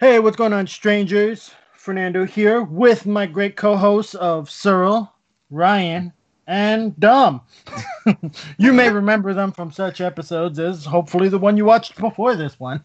[0.00, 1.50] Hey, what's going on, strangers?
[1.74, 5.12] Fernando here with my great co-hosts of Cyril,
[5.50, 6.12] Ryan,
[6.46, 7.40] and Dom.
[8.58, 12.60] you may remember them from such episodes as hopefully the one you watched before this
[12.60, 12.84] one.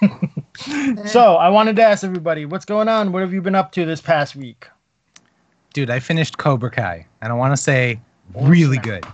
[1.06, 3.10] so I wanted to ask everybody, what's going on?
[3.10, 4.68] What have you been up to this past week?
[5.72, 8.00] Dude, I finished Cobra Kai, and I want to say,
[8.32, 9.04] really good.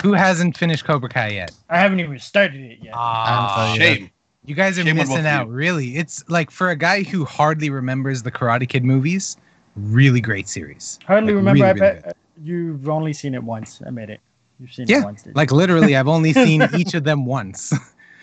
[0.00, 1.52] Who hasn't finished Cobra Kai yet?
[1.68, 2.94] I haven't even started it yet.
[2.96, 4.10] Ah, Shame.
[4.46, 5.48] You guys are Shame missing out.
[5.48, 5.52] you.
[5.52, 9.36] Really, it's like for a guy who hardly remembers the Karate Kid movies,
[9.74, 10.98] really great series.
[11.06, 11.64] Hardly Like, remember.
[11.64, 12.14] really, I really bet good.
[12.44, 13.82] you've only seen it once.
[13.84, 14.20] I admit it.
[14.60, 15.22] You've seen Yeah, it once.
[15.22, 15.36] didn't?
[15.36, 17.72] Like literally, I've only seen each of them once,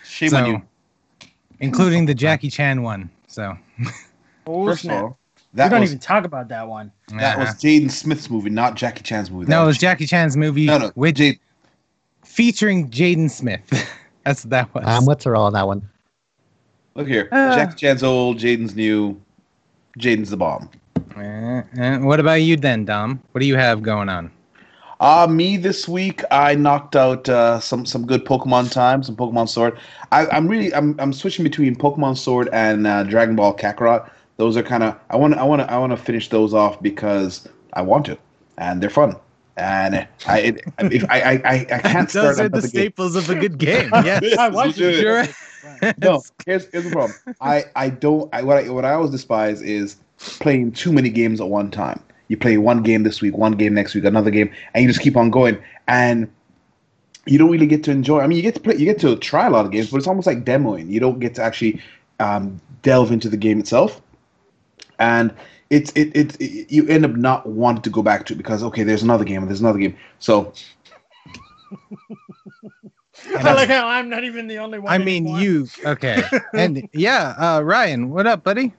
[0.04, 0.62] Shame So, on you.
[1.60, 3.10] including the Jackie Chan one.
[3.28, 3.56] So
[4.46, 4.96] oh, First snap.
[4.96, 5.18] of all,
[5.52, 6.90] we don't was even talk about that one.
[7.18, 7.50] that was.
[7.56, 9.44] Jaden Smith's movie, not Jackie Chan's movie.
[9.44, 11.38] That no, it was Jackie Chan's movie No, no, with Jade.
[12.24, 13.62] featuring Jaden Smith.
[14.24, 14.84] That's what that was.
[14.86, 15.86] I'm with her on that one.
[16.94, 17.54] Look here, Ah.
[17.56, 19.20] Jackie Chan's old, Jaden's new,
[19.98, 20.70] Jaden's the bomb.
[21.16, 23.20] Uh, uh, what about you then, Dom?
[23.32, 24.30] What do you have going on?
[25.00, 29.48] Uh, me this week, I knocked out uh, some some good Pokemon time, some Pokemon
[29.48, 29.76] Sword.
[30.12, 34.08] I, I'm really I'm I'm switching between Pokemon Sword and uh, Dragon Ball Kakarot.
[34.36, 36.80] Those are kind of I want I want to I want to finish those off
[36.80, 38.16] because I want to,
[38.58, 39.16] and they're fun.
[39.56, 42.68] And I it, if I I I, can't start Those are the another game.
[42.70, 43.90] staples of a good game.
[44.04, 44.36] Yes.
[44.38, 45.34] I watched it.
[45.64, 45.92] Sure.
[46.02, 47.18] No, here's, here's the problem.
[47.40, 49.96] I, I don't I what I what I always despise is
[50.40, 52.02] playing too many games at one time.
[52.28, 55.00] You play one game this week, one game next week, another game, and you just
[55.00, 56.30] keep on going, and
[57.26, 58.20] you don't really get to enjoy.
[58.20, 59.98] I mean, you get to play, you get to try a lot of games, but
[59.98, 60.90] it's almost like demoing.
[60.90, 61.80] You don't get to actually
[62.20, 64.00] um, delve into the game itself,
[64.98, 65.34] and
[65.70, 68.62] it's it, it it you end up not wanting to go back to it because
[68.62, 69.96] okay, there's another game, and there's another game.
[70.18, 70.52] So
[73.38, 74.92] I like how I'm not even the only one.
[74.92, 75.40] I mean, anymore.
[75.40, 76.22] you okay?
[76.52, 78.72] And yeah, uh, Ryan, what up, buddy?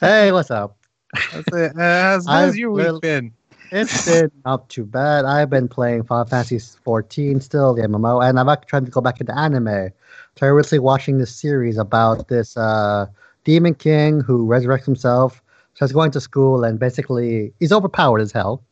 [0.00, 0.76] Hey, what's up?
[1.14, 3.32] How's, it, uh, how's, how's your week really- been?
[3.70, 5.24] It's been not too bad.
[5.24, 9.00] I've been playing Final Fantasy 14 still, the MMO, and I'm actually trying to go
[9.00, 9.90] back into anime.
[10.36, 13.06] So I recently watching this series about this uh,
[13.42, 15.42] demon king who resurrects himself.
[15.74, 18.62] So he's going to school and basically he's overpowered as hell,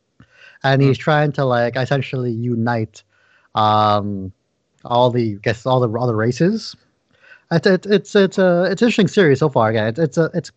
[0.63, 3.03] and he's trying to like essentially unite
[3.55, 4.31] um,
[4.85, 6.75] all the I guess all the all the races.
[7.51, 9.69] It's it's it's it's a it's an interesting series so far.
[9.69, 10.51] Again, it's it's a it's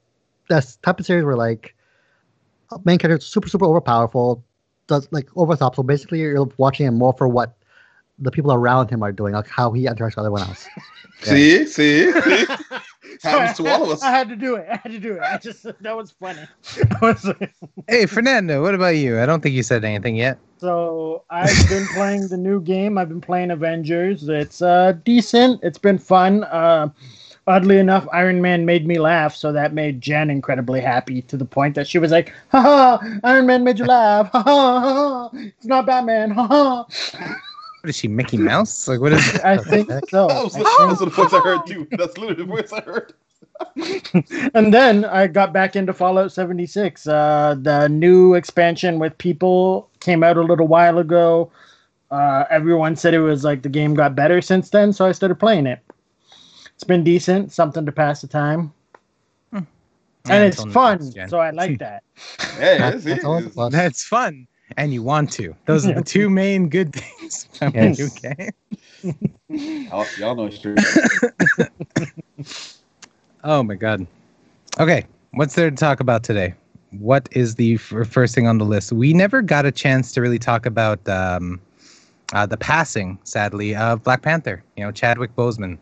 [0.49, 1.75] that type of series where like
[2.85, 4.43] main character is super super overpowerful,
[4.87, 5.77] does like over top.
[5.77, 7.57] So basically, you're watching him more for what
[8.19, 10.67] the people around him are doing, like how he interacts with everyone else.
[11.23, 12.47] see see, see?
[13.21, 14.03] Sorry, happens to all of us.
[14.03, 14.67] I had to do it.
[14.71, 15.23] I had to do it.
[15.23, 16.47] I just that was funny.
[17.03, 17.31] Was
[17.89, 19.21] Hey, Fernando, what about you?
[19.21, 20.39] I don't think you said anything yet.
[20.59, 22.99] so I've been playing the new game.
[22.99, 24.29] I've been playing Avengers.
[24.29, 25.61] It's uh decent.
[25.63, 26.45] It's been fun.
[26.45, 26.89] Uh,
[27.47, 31.45] oddly enough, Iron Man made me laugh, so that made Jen incredibly happy to the
[31.45, 33.19] point that she was like, "Ha ha!
[33.25, 34.31] Iron Man made you laugh!
[34.33, 34.81] Ha ha!
[34.81, 35.31] ha, ha.
[35.35, 36.31] It's not Batman!
[36.33, 37.37] Ha ha!"
[37.87, 38.89] What is she, Mickey Mouse?
[38.89, 39.39] Like, what is?
[39.45, 40.27] I think so.
[40.27, 41.87] That was, I that's think the voice I heard too.
[41.93, 43.13] That's literally the voice I heard.
[44.57, 47.07] and then I got back into Fallout 76.
[47.07, 51.53] Uh, the new expansion with people came out a little while ago.
[52.11, 55.37] Uh, everyone said it was like the game got better since then, so I started
[55.37, 55.79] playing it.
[56.75, 58.73] It's been decent, something to pass the time,
[59.53, 59.65] and
[60.43, 60.99] it's fun,
[61.29, 62.03] so I like that.
[62.59, 63.55] Hey, That- it is, it is.
[63.71, 65.55] That's fun, and you want to.
[65.67, 67.49] Those are the two main good things.
[67.61, 67.99] about the Yes.
[67.99, 69.13] new
[69.51, 69.87] game.
[69.91, 70.75] y'all, y'all know it's true.
[73.45, 74.07] Oh my god.
[74.81, 76.55] Okay, what's there to talk about today?
[76.99, 78.93] What is the f- first thing on the list?
[78.93, 81.61] We never got a chance to really talk about um,
[82.33, 84.63] uh, the passing, sadly, of Black Panther.
[84.77, 85.79] You know, Chadwick Boseman.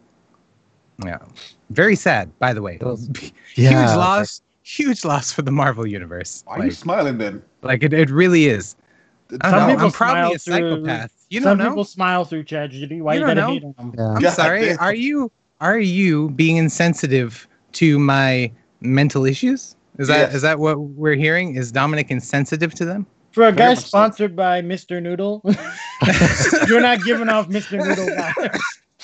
[1.05, 1.19] Yeah,
[1.71, 2.37] very sad.
[2.39, 4.43] By the way, It was- huge Yeah, loss.
[4.63, 6.43] Huge loss for the Marvel universe.
[6.47, 7.43] Why are you smiling then?
[7.65, 8.77] Like it, it really is.
[9.41, 11.11] I some know, people I'm probably a smile through- psychopath.
[11.31, 11.71] You Some don't know.
[11.73, 13.01] people smile through tragedy.
[13.01, 13.53] Why You you, don't gotta know.
[13.55, 13.95] hate them?
[13.97, 14.09] Yeah.
[14.15, 14.65] I'm God sorry.
[14.67, 14.79] damn.
[14.79, 19.75] Are you are you being insensitive to my mental issues?
[19.99, 21.57] Is that is that what we're hearing?
[21.57, 23.07] Is Dominic insensitive to them?
[23.33, 23.87] For a guy much so.
[23.87, 25.03] sponsored by Mr.
[25.03, 25.43] Noodle,
[26.69, 27.79] you're not giving off Mr.
[27.85, 28.61] Noodle vibes.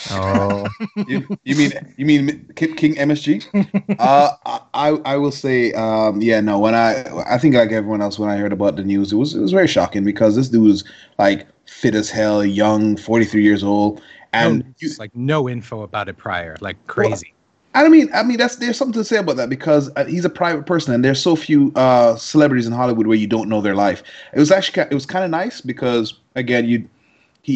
[0.09, 0.69] Oh,
[1.07, 3.43] You, you mean you mean Ki- King MSG?
[3.99, 4.31] uh,
[4.75, 8.31] I I will say um, yeah no when I I think like everyone else when
[8.31, 10.85] I heard about the news it was it was very shocking because this dude was
[11.19, 14.03] like fit as hell young 43 years old
[14.33, 17.35] and no, you, like no info about it prior, like crazy.
[17.75, 20.31] I mean, I mean that's there's something to say about that because uh, he's a
[20.31, 23.77] private person, and there's so few uh, celebrities in Hollywood where you don't know their
[23.77, 24.03] life.
[24.35, 26.89] It was actually it was kind of nice because again, you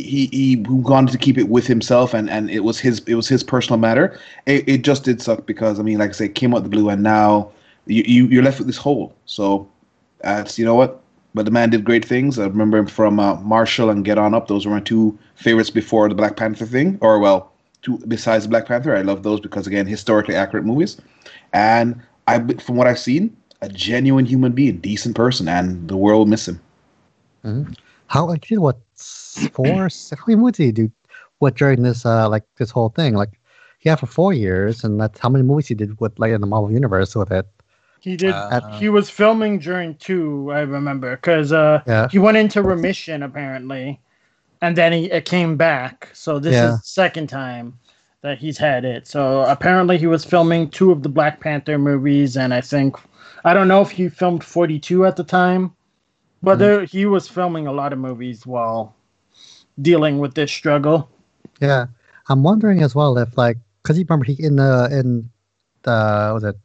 [0.03, 3.15] he he he wanted to keep it with himself, and and it was his it
[3.15, 4.19] was his personal matter.
[4.47, 6.69] It, it just did suck because I mean, like I say, it came out the
[6.69, 7.53] blue, and now
[7.87, 9.15] you, you you're left with this hole.
[9.27, 9.69] So
[10.21, 11.01] that's you know what.
[11.35, 12.39] But the man did great things.
[12.39, 14.47] I remember him from uh, Marshall and Get On Up.
[14.47, 17.53] Those were my two favorites before the Black Panther thing, or well,
[17.83, 18.97] two besides Black Panther.
[18.97, 21.01] I love those because again, historically accurate movies.
[21.53, 26.29] And I, from what I've seen, a genuine human being, decent person, and the world
[26.29, 26.61] miss him.
[27.45, 27.73] Mm-hmm.
[28.07, 30.91] How what four how many movies did he do?
[31.39, 33.41] What during this uh like this whole thing like
[33.83, 36.47] yeah for four years and that's how many movies he did with like in the
[36.47, 37.47] Marvel universe with it.
[38.01, 38.35] He did.
[38.35, 40.51] Uh, he was filming during two.
[40.53, 42.09] I remember because uh, Yeah.
[42.11, 44.01] he went into remission apparently,
[44.61, 46.11] and then he it came back.
[46.13, 46.69] So this Yeah.
[46.69, 47.79] is the second time
[48.23, 49.07] that he's had it.
[49.07, 52.97] So apparently he was filming two of the Black Panther movies, and I think
[53.45, 55.73] I don't know if he filmed forty two at the time,
[56.45, 56.59] but Mhm.
[56.59, 58.95] there, he was filming a lot of movies while
[59.81, 61.09] dealing with this struggle.
[61.61, 61.87] Yeah,
[62.29, 65.31] I'm wondering as well if like because you remember he in the in
[65.83, 66.57] the what was it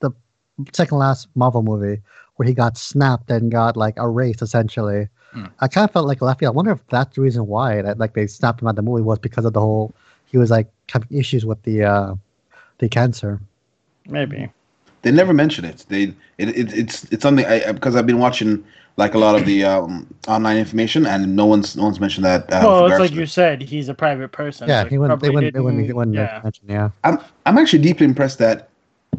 [0.00, 0.10] the
[0.72, 2.00] second last Marvel movie
[2.36, 5.08] where he got snapped and got like erased essentially.
[5.32, 5.46] Hmm.
[5.60, 6.54] I kind of felt like left field.
[6.54, 8.82] I wonder if that's the reason why that like they snapped him out of the
[8.82, 9.92] movie was because of the whole
[10.26, 12.14] he was like having issues with the uh
[12.78, 13.40] the cancer.
[14.08, 14.50] Maybe.
[15.02, 15.84] They never mention it.
[15.88, 18.64] They it, it it's it's something I because I've been watching
[18.98, 22.52] like a lot of the um, online information and no one's no one's mentioned that.
[22.52, 24.68] Uh, well, it's like you said, he's a private person.
[24.68, 25.22] Yeah, so he wouldn't.
[25.22, 25.54] They wouldn't.
[25.54, 25.86] They wouldn't.
[25.86, 26.40] They wouldn't yeah.
[26.42, 26.66] mention.
[26.68, 26.90] Yeah.
[27.04, 28.68] I'm I'm actually deeply impressed that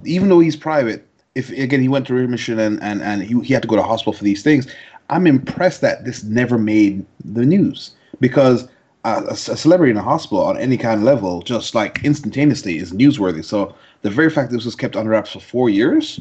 [0.03, 3.53] even though he's private, if again he went to remission and and and he, he
[3.53, 4.67] had to go to hospital for these things,
[5.09, 8.67] I'm impressed that this never made the news because
[9.05, 12.91] a, a celebrity in a hospital on any kind of level, just like instantaneously, is
[12.91, 13.45] newsworthy.
[13.45, 16.19] So the very fact that this was kept under wraps for four years,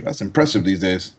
[0.00, 1.14] that's impressive these days.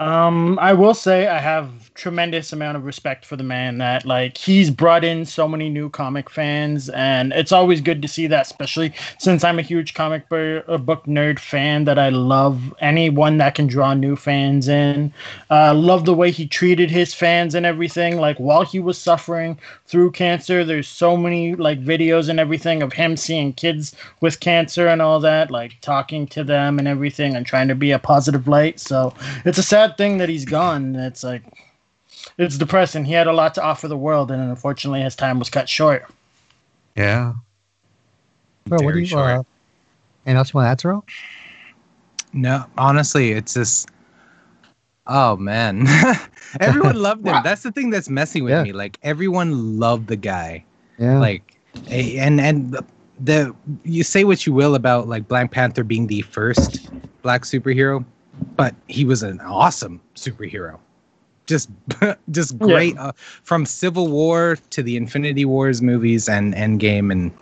[0.00, 4.38] Um, I will say I have tremendous amount of respect for the man that like
[4.38, 8.46] he's brought in so many new comic fans and it's always good to see that
[8.46, 13.54] especially since I'm a huge comic uh, book nerd fan that I love anyone that
[13.54, 15.12] can draw new fans in.
[15.50, 19.58] Uh love the way he treated his fans and everything like while he was suffering
[19.86, 24.86] through cancer there's so many like videos and everything of him seeing kids with cancer
[24.86, 28.48] and all that like talking to them and everything and trying to be a positive
[28.48, 29.12] light so
[29.44, 30.94] it's a sad thing that he's gone.
[30.96, 31.42] It's like
[32.38, 33.04] it's depressing.
[33.04, 36.04] He had a lot to offer the world, and unfortunately, his time was cut short.
[36.96, 37.34] Yeah.
[38.66, 39.06] Bro, what do you?
[39.06, 39.30] short.
[39.30, 39.42] Uh,
[40.26, 41.04] and else you want to add, Terrell?
[42.32, 43.88] No, honestly, it's just.
[45.06, 45.86] Oh man,
[46.60, 47.42] everyone loved him.
[47.42, 48.62] That's the thing that's messing with Yeah.
[48.62, 48.72] me.
[48.72, 50.64] Like everyone loved the guy.
[50.98, 51.18] Yeah.
[51.18, 51.56] Like,
[51.90, 52.84] and and the,
[53.18, 56.90] the you say what you will about like Black Panther being the first
[57.22, 58.04] black superhero,
[58.56, 60.78] but he was an awesome superhero.
[61.46, 61.70] Just,
[62.30, 62.66] just Yeah.
[62.66, 67.32] great uh, from Civil War to the Infinity Wars movies and Endgame and.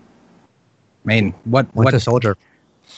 [1.04, 1.94] Man, what Winter what?
[1.94, 2.36] A soldier.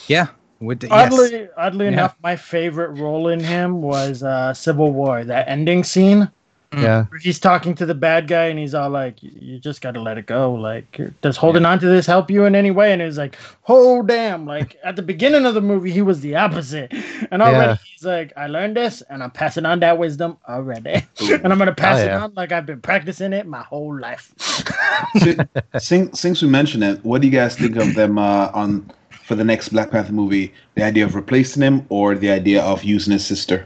[0.07, 0.27] Yeah,
[0.59, 1.11] with the, yes.
[1.13, 1.91] Oddly, oddly Yeah.
[1.93, 5.23] enough, my favorite role in him was uh, Civil War.
[5.23, 6.29] That ending scene.
[6.73, 7.05] Yeah.
[7.21, 10.17] he's talking to the bad guy, and he's all like, "You just got to let
[10.17, 10.53] it go.
[10.53, 13.35] Like, does holding on to this help you in any way?" And it's like,
[13.67, 16.93] "Oh damn!" Like at the beginning of the movie, he was the opposite,
[17.29, 17.77] and already Yeah.
[17.93, 20.93] he's like, "I learned this, and I'm passing on that wisdom already,
[21.29, 22.23] and I'm gonna pass Oh, it yeah.
[22.23, 24.33] on like I've been practicing it my whole life."
[25.17, 25.37] Si-
[25.77, 28.89] Since, since we mentioned it, what do you guys think of them uh, on
[29.25, 30.53] for the next Black Panther movie?
[30.75, 33.65] The idea of replacing him or the idea of using his sister?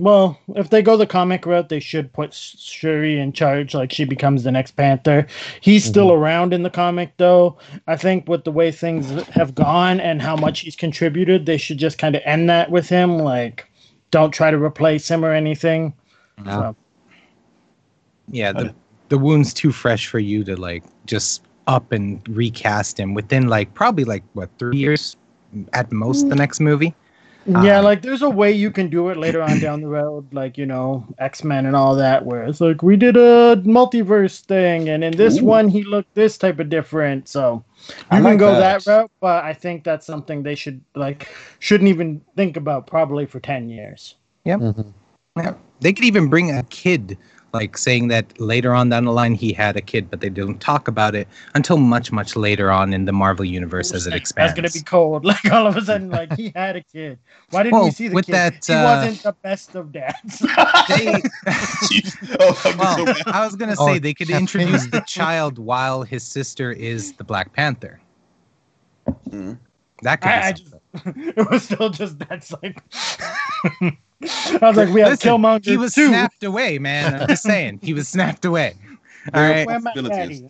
[0.00, 4.04] Well, if they go the comic route, they should put Shuri in charge, like she
[4.04, 5.26] becomes the next Panther.
[5.60, 5.90] He's mm-hmm.
[5.90, 7.58] still around in the comic, though.
[7.86, 11.78] I think with the way things have gone and how much he's contributed, they should
[11.78, 13.18] just kind of end that with him.
[13.18, 13.70] Like,
[14.10, 15.94] don't try to replace him or anything.
[16.44, 16.50] No.
[16.50, 16.76] So,
[18.30, 18.74] yeah the,
[19.08, 23.72] the wound's too fresh for you to like just up and recast him within like
[23.74, 25.16] probably like what three years
[25.72, 26.38] at most the mm.
[26.38, 26.94] next movie
[27.46, 30.32] yeah, Um, like there's a way you can do it later on down the road,
[30.32, 34.40] like you know X Men and all that, where it's like we did a multiverse
[34.40, 35.44] thing, and in this Ooh.
[35.44, 37.28] one he looked this type of different.
[37.28, 38.84] So you I can like go that.
[38.84, 38.90] that.
[38.90, 43.40] route, but I think that's something they should like shouldn't even think about probably for
[43.40, 44.14] ten years.
[44.46, 44.92] Mhm.
[45.36, 45.54] yeah.
[45.80, 47.18] they could even bring a kid
[47.54, 50.60] like saying that later on down the line he had a kid but they don't
[50.60, 54.20] talk about it until much much later on in the marvel universe as it Like,
[54.22, 55.24] expands That's gonna be cold.
[55.34, 57.18] Like all of a sudden, like he had a kid.
[57.50, 58.32] Why didn't Well, we see the with kid?
[58.34, 60.38] that, he uh, wasn't the best of dads.
[60.88, 61.22] they,
[62.40, 66.02] oh, I'm well, i was gonna Oh, say they could Captain- introduce the child while
[66.02, 68.00] his sister is the black panther
[69.30, 69.58] Mhm.
[70.02, 70.74] that could be I, I just,
[71.38, 72.82] it was still just that's like.
[74.22, 76.08] I was like, we have Listen, Killmonger he was too.
[76.08, 77.20] snapped away, man.
[77.22, 78.74] I'm just saying, he was snapped away.
[79.32, 79.66] All right.
[79.66, 80.42] Where my Possibilities.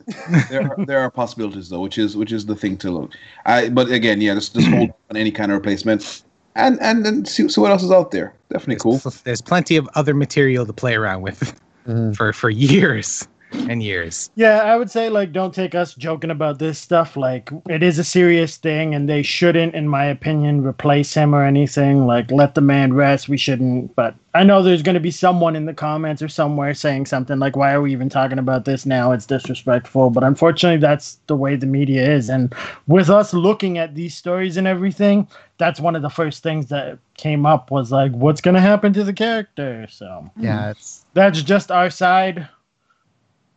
[0.50, 3.12] there are, there are possibilities though, which is which is the thing to look.
[3.46, 6.22] I but again, yeah, just just hold on any kind of replacement,
[6.56, 8.34] and and then see, see what else is out there.
[8.50, 8.98] Definitely cool.
[8.98, 12.16] There's, there's plenty of other material to play around with Mhm.
[12.16, 13.28] for for years
[13.68, 14.30] and years.
[14.34, 17.16] Yeah, I would say like don't take us joking about this stuff.
[17.16, 21.44] Like it is a serious thing, and they shouldn't, in my opinion, replace him or
[21.44, 22.06] anything.
[22.06, 23.28] Like let the man rest.
[23.28, 23.94] We shouldn't.
[23.96, 27.38] But I know there's going to be someone in the comments or somewhere saying something
[27.38, 29.12] like, "Why are we even talking about this now?
[29.12, 32.54] It's disrespectful." But unfortunately, that's the way the media is, and
[32.86, 36.98] with us looking at these stories and everything, that's one of the first things that
[37.16, 40.70] came up was like, "What's going to happen to the character?" So Yeah, mm-hmm.
[40.70, 42.48] it's that's just our side.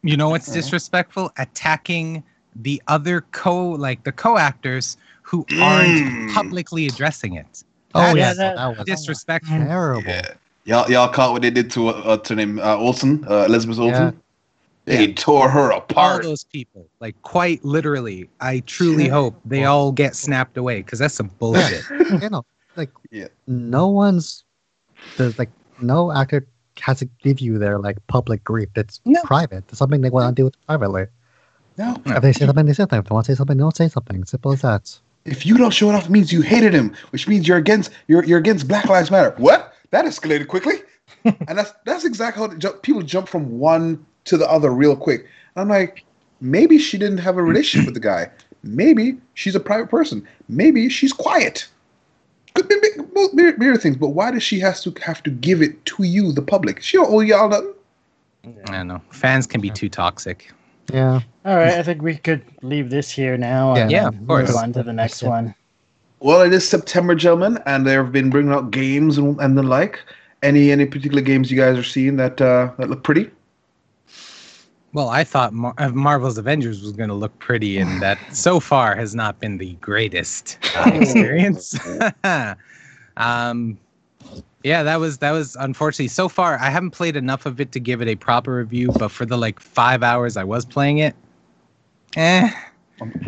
[0.03, 0.59] You know what's Okay.
[0.59, 1.31] disrespectful?
[1.37, 2.23] Attacking
[2.55, 6.33] the other co like the co-actors who aren't Mm.
[6.33, 7.63] publicly addressing it.
[7.95, 9.57] oh That yeah, is that, that was Disrespectful.
[9.57, 10.03] terrible.
[10.07, 10.33] Yeah,
[10.65, 13.79] y'all y'all caught what they did to uh, uh, to name uh, Olsen, uh, Elizabeth
[13.79, 14.21] Olsen.
[14.85, 15.97] They tore her apart.
[15.97, 16.23] All apart.
[16.23, 19.11] those people, like quite literally, I truly Shit.
[19.11, 21.83] hope they all get snapped away because that's some bullshit.
[22.21, 22.43] You know,
[22.77, 23.27] like Yeah.
[23.47, 24.45] no one's
[25.17, 25.49] there's like
[25.81, 26.47] no actor
[26.81, 28.69] has to give you their like public grief.
[28.75, 29.21] that's No.
[29.23, 29.63] private.
[29.69, 31.05] It's something they want to deal with privately.
[31.77, 32.15] No, No.
[32.15, 32.99] If they say something, they say something.
[32.99, 34.23] If they want to say something, they don't say something.
[34.25, 34.97] Simple as that.
[35.25, 37.91] if you don't show it off, it means you hated him, which means you're against
[38.07, 39.33] you're you're against Black Lives Matter.
[39.37, 39.73] What?
[39.91, 40.75] That escalated quickly,
[41.25, 44.95] and that's that's exactly how the ju- people jump from one to the other real
[44.95, 45.21] quick.
[45.55, 46.03] And I'm like,
[46.41, 48.29] maybe she didn't have a relationship with the guy.
[48.63, 50.27] Maybe she's a private person.
[50.49, 51.67] Maybe she's quiet.
[51.67, 52.46] Could be big- both
[53.33, 56.31] myriad myriad things, but why does she has to have to give it to you,
[56.31, 56.81] the public?
[56.81, 57.73] She don't owe y'all nothing.
[58.67, 59.01] I don't know.
[59.11, 60.51] Fans can be too toxic.
[60.93, 61.21] Yeah.
[61.45, 63.75] All right, I think we could leave this here now.
[63.75, 64.49] and Yeah, of course.
[64.49, 65.53] Move on to the next one.
[66.19, 69.99] Well, it is September, gentlemen, and they've been bringing out games and, and the like.
[70.43, 73.29] Any any particular games you guys are seeing that uh, that look pretty?
[74.93, 78.59] Well, I thought Mar- uh, Marvel's Avengers was going to look pretty, and that so
[78.59, 81.77] far has not been the greatest uh, experience.
[83.17, 83.77] um,
[84.63, 86.57] yeah, that was that was unfortunately so far.
[86.59, 89.37] I haven't played enough of it to give it a proper review, but for the
[89.37, 91.15] like five hours I was playing it,
[92.15, 92.49] eh,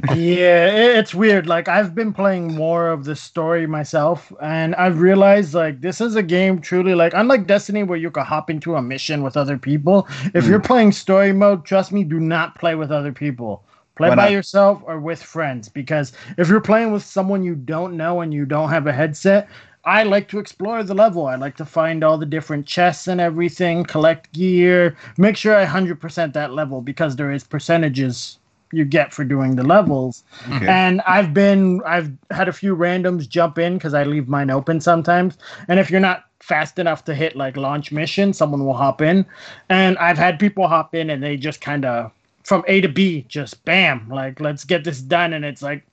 [0.09, 0.67] yeah,
[0.99, 1.47] it's weird.
[1.47, 6.15] Like I've been playing more of the story myself, and I've realized like this is
[6.15, 9.57] a game truly like unlike Destiny where you can hop into a mission with other
[9.57, 10.07] people.
[10.33, 10.49] If Hmm.
[10.49, 13.63] you're playing story mode, trust me, do not play with other people.
[13.95, 14.29] Play Why by not?
[14.29, 18.45] yourself or with friends because if you're playing with someone you don't know and you
[18.45, 19.49] don't have a headset,
[19.85, 21.27] I like to explore the level.
[21.27, 25.65] I like to find all the different chests and everything, collect gear, make sure I
[25.65, 28.39] 100% that level because there is percentages
[28.71, 30.23] you get for doing the levels.
[30.51, 30.67] Okay.
[30.67, 34.79] And I've been I've had a few randoms jump in cuz I leave mine open
[34.81, 35.38] sometimes.
[35.67, 39.25] And if you're not fast enough to hit like launch mission, someone will hop in.
[39.69, 42.11] And I've had people hop in and they just kind of
[42.43, 45.83] from A to B just bam, like let's get this done and it's like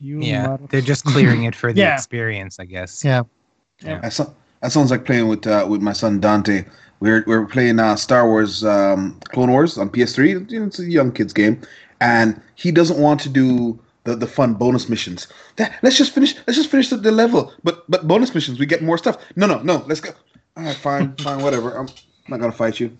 [0.00, 1.94] you yeah, mother- they're just clearing it for the Yeah.
[1.94, 3.04] experience, I guess.
[3.04, 3.22] Yeah.
[3.82, 6.64] That, so, that sounds like playing with uh, with my son Dante.
[7.00, 10.50] We're we're playing uh, Star Wars um, Clone Wars on PS3.
[10.66, 11.60] It's a young kids game,
[12.00, 15.28] and he doesn't want to do the, the fun bonus missions.
[15.56, 16.34] That, let's just finish.
[16.46, 17.52] Let's just finish the, the level.
[17.62, 19.16] But but bonus missions, we get more stuff.
[19.36, 19.84] No no no.
[19.86, 20.10] Let's go.
[20.56, 21.76] All right, fine fine whatever.
[21.76, 21.88] I'm
[22.28, 22.96] not gonna fight you.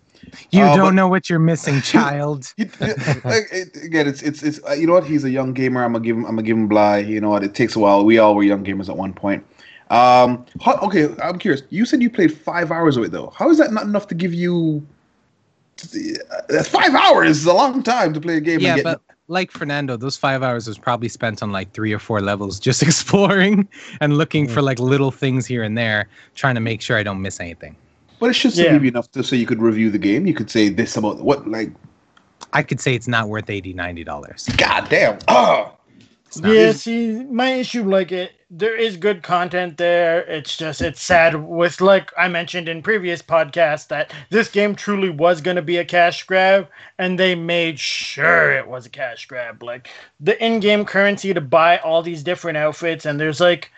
[0.51, 2.53] You Uh, don't but- know what you're missing, child.
[2.57, 5.05] He- like, it- again, it's it's it's uh, you know what?
[5.07, 5.83] He's a young gamer.
[5.83, 6.25] I'm gonna give him.
[6.25, 6.99] I'm gonna give him Bly.
[6.99, 7.43] You know what?
[7.43, 8.05] It takes a while.
[8.05, 9.45] We all were young gamers at one point.
[9.91, 11.63] Um, how, okay, I'm curious.
[11.71, 13.31] You said you played five hours of it though.
[13.37, 14.87] How is that not enough to give you?
[16.51, 18.61] Uh, five hours is a long time to play a game.
[18.61, 21.93] yeah, and get, but like Fernando, those five hours was probably spent on like three
[21.93, 23.69] or four levels, just exploring
[24.01, 27.23] and looking for like little things here and there, trying to make sure I don't
[27.23, 27.77] miss anything.
[28.19, 28.73] but it should still Yeah.
[28.73, 30.27] give you enough to so you could review the game.
[30.27, 31.71] You could say this about what like.
[32.53, 34.49] I could say it's not worth 80 dollars.
[34.57, 35.19] God damn!
[35.29, 35.73] Oh,
[36.43, 40.21] Yeah, see, my issue, like it, there is good content there.
[40.23, 45.11] It's just it's sad with like I mentioned in previous podcasts that this game truly
[45.11, 49.27] was going to be a cash grab, and they made sure it was a cash
[49.27, 49.63] grab.
[49.63, 49.91] Like
[50.21, 53.71] the in-game currency to buy all these different outfits, and there's like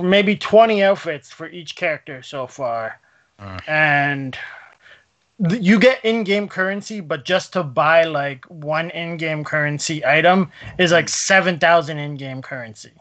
[0.00, 3.00] maybe twenty outfits for each character so far,
[3.40, 3.58] Uh.
[3.66, 4.38] and
[5.60, 11.08] you get in-game currency, but just to buy like one in-game currency item is like
[11.08, 12.92] seven thousand in-game currency.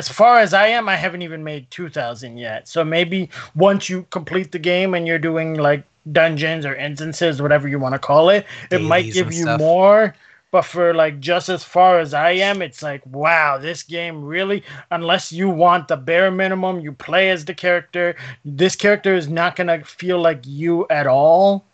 [0.00, 2.66] As far as I am, I haven't even made two thousand yet.
[2.66, 7.68] So maybe once you complete the game and you're doing like dungeons or instances, whatever
[7.68, 9.58] you want to call it, it might give you stuff.
[9.58, 10.14] more.
[10.52, 14.64] But for like just as far as I am, it's like wow, this game really,
[14.90, 18.16] unless you want the bare minimum, you play as the character.
[18.42, 21.66] This character is not gonna feel like you at all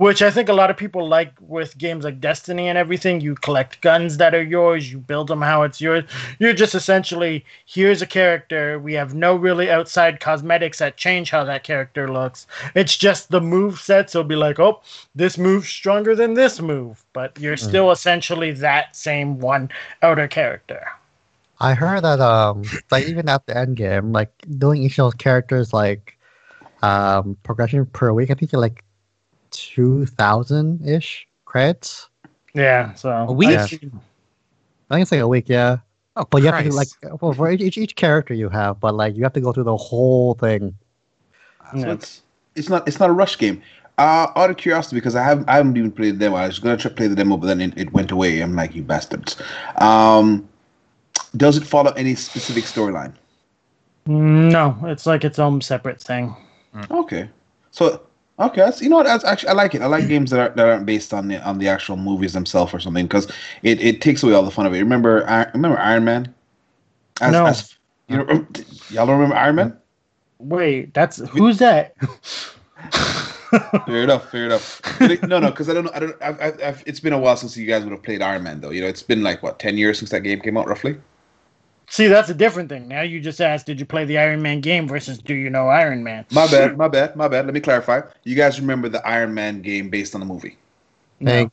[0.00, 3.20] which I think a lot of people like with games like Destiny and everything.
[3.20, 6.04] You collect guns that are yours, you build them how it's yours.
[6.38, 8.78] You're just essentially here's a character.
[8.78, 12.46] We have no really outside cosmetics that change how that character looks.
[12.74, 14.80] It's just the move sets will be like, oh,
[15.14, 19.68] this move's stronger than this move, but you're still essentially that same one
[20.00, 20.82] outer character.
[21.60, 25.14] I heard that um like even at the end game, like doing each of those
[25.14, 26.16] characters like
[26.82, 28.82] um progression per week, I think you're like
[29.50, 32.08] two thousand ish credits.
[32.54, 33.50] Yeah, so A week?
[33.50, 33.68] I- I
[34.94, 35.78] think it's like a week, yeah.
[36.16, 36.88] Oh, But you have to do, like
[37.20, 39.64] well, for each, each each character you have, but like you have to go through
[39.64, 40.74] the whole thing.
[41.72, 41.92] So Yeah.
[41.92, 42.22] it's
[42.56, 43.62] it's not it's not a rush game.
[43.98, 46.36] Uh, out of curiosity, because I haven't I haven't even played the demo.
[46.36, 48.40] I was gonna try to play the demo, but then it, it went away.
[48.40, 49.36] I'm like, you bastards.
[49.76, 50.48] Um,
[51.36, 53.12] does it follow any specific storyline?
[54.06, 56.34] No, it's like its own separate thing.
[56.90, 57.28] Okay,
[57.70, 58.00] so
[58.40, 59.06] okay, that's, you know what?
[59.06, 59.82] That's actually I like it.
[59.82, 62.72] I like games that, are, that aren't based on the on the actual movies themselves
[62.74, 63.30] or something because
[63.62, 64.78] it, it takes away all the fun of it.
[64.78, 66.34] Remember, Ir- remember Iron Man?
[67.20, 67.46] As, No.
[67.46, 67.76] as-
[68.08, 68.24] you know,
[68.90, 69.76] y'all don't remember Iron Man?
[70.38, 71.94] Wait, that's who's that?
[73.86, 74.30] Fair enough.
[74.30, 74.80] Fair enough.
[75.22, 75.90] No, no, because I don't know.
[75.94, 76.22] I don't.
[76.22, 78.60] I've, I've, I've, it's been a while since you guys would have played Iron Man,
[78.60, 78.70] though.
[78.70, 80.96] You know, it's been like what ten years since that game came out, roughly.
[81.90, 82.86] See, that's a different thing.
[82.86, 85.66] Now you just asked, did you play the Iron Man game versus do you know
[85.66, 86.24] Iron Man?
[86.30, 86.78] My bad.
[86.78, 87.16] My bad.
[87.16, 87.46] My bad.
[87.46, 88.02] Let me clarify.
[88.22, 90.56] You guys remember the Iron Man game based on the movie?
[91.18, 91.50] No.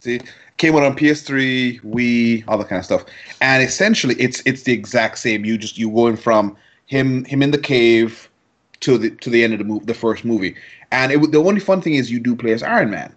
[0.00, 0.20] See,
[0.58, 3.04] came out on PS3, Wii, all that kind of stuff,
[3.40, 5.44] and essentially, it's it's the exact same.
[5.44, 6.56] You just you going from
[6.86, 8.28] him him in the cave
[8.80, 10.54] to the to the end of the movie, the first movie,
[10.92, 13.14] and it, w- the only fun thing is you do play as Iron Man.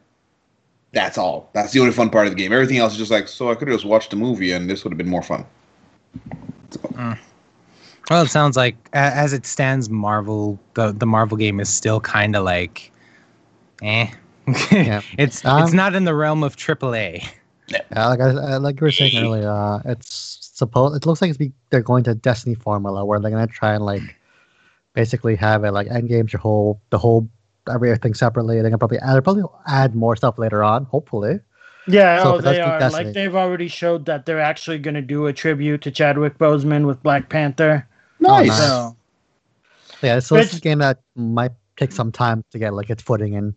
[0.94, 1.50] That's all.
[1.54, 2.54] That's the only fun part of the game.
[2.54, 4.84] Everything else is just like, so I could have just watched the movie, and this
[4.84, 5.46] would have been more fun.
[8.10, 12.36] Well, it sounds like as it stands, Marvel the the Marvel game is still kind
[12.36, 12.92] of like,
[13.82, 14.08] eh.
[14.72, 15.02] Yeah.
[15.18, 17.26] it's Um, it's not in the realm of AAA.
[17.70, 20.98] Yeah, like I, like you were saying earlier, uh, it's supposed.
[20.98, 23.86] It looks like it's be, they're going to Destiny formula, where they're gonna try and
[23.86, 24.04] like
[24.94, 27.30] basically have it like end games, your whole the whole
[27.72, 28.56] everything separately.
[28.56, 31.40] They're gonna probably add they'll probably add more stuff later on, hopefully.
[31.88, 32.80] Yeah, So oh, if it does they are.
[32.80, 36.38] Destiny- Like they've already showed that they're actually going to do a tribute to Chadwick
[36.38, 37.86] Boseman with Black Panther.
[38.26, 38.48] Oh, nice.
[38.48, 38.58] Nice.
[38.60, 38.96] So
[40.02, 43.02] Yeah, so it's It's- a game that might take some time to get like its
[43.04, 43.54] footing in.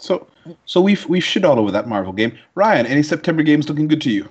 [0.00, 0.26] So,
[0.64, 2.36] so we've we've shit all over that Marvel game.
[2.56, 4.28] Ryan, any September games looking good to you?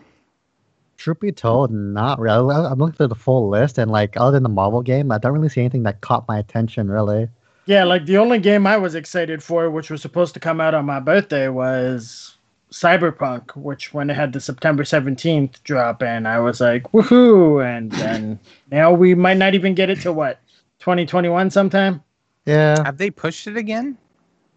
[0.97, 2.53] Truth be told, not really.
[2.53, 5.17] I- I'm looking through the full list, and like other than the Marvel game, I
[5.17, 6.89] don't really see anything that caught my attention.
[6.89, 7.27] Really,
[7.65, 10.73] yeah, like the only game I was excited for, which was supposed to come out
[10.75, 12.35] on my birthday, was
[12.73, 17.63] Cyberpunk, which when it had the September 17th drop, and I was like, woohoo!
[17.63, 18.39] And then
[18.71, 20.39] now we might not even get it to what
[20.79, 22.01] 2021 sometime.
[22.47, 22.83] yeah.
[22.83, 23.95] Have they pushed it again?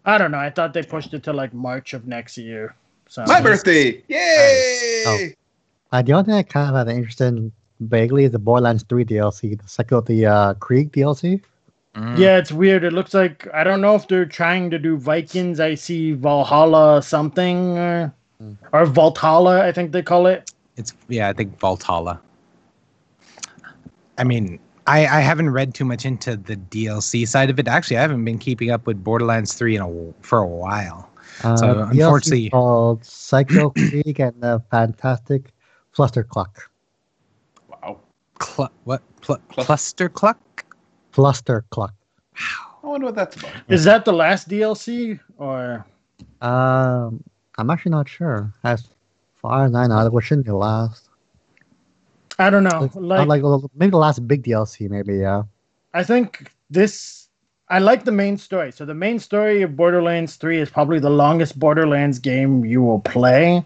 [0.03, 0.39] I don't know.
[0.39, 2.75] I thought they pushed it to like March of next year.
[3.07, 4.03] So My birthday!
[4.07, 5.03] Yay!
[5.05, 5.27] Oh.
[5.91, 7.51] Uh, the only thing I kind of had an interest in
[7.81, 11.41] vaguely is the Borderlands 3 DLC, the second the uh, Krieg DLC.
[11.97, 12.17] Mm.
[12.17, 12.83] Yeah, it's weird.
[12.83, 15.59] It looks like I don't know if they're trying to do Vikings.
[15.59, 18.53] I see Valhalla something or, Hmm.
[18.71, 20.51] or Valhalla, I think they call it.
[20.75, 22.21] It's yeah, I think Valhalla.
[24.19, 27.67] I mean, I I haven't read too much into the DLC side of it.
[27.67, 31.09] Actually, I haven't been keeping up with Borderlands 3 in a for a while.
[31.43, 35.51] Uh, So, DLC unfortunately- called Psycho Krieg and the Fantastic
[35.95, 36.69] Flustercluck.
[37.69, 37.97] Wow.
[38.41, 40.37] Cl- what pl- cluster cluck?
[41.17, 41.89] Flustercluck.
[42.83, 43.51] I wonder what that's about.
[43.67, 45.83] Is that the last DLC or?
[46.41, 47.23] Um,
[47.57, 48.53] I'm actually not sure.
[48.63, 48.87] As
[49.41, 51.09] far as I know, it shouldn't be the last.
[52.39, 52.89] I don't know.
[52.93, 55.17] Like, Like, like maybe the last big DLC, maybe.
[55.17, 55.43] Yeah.
[55.95, 57.27] I think this.
[57.69, 58.71] I like the main story.
[58.71, 62.99] So the main story of Borderlands 3 is probably the longest Borderlands game you will
[63.01, 63.65] play.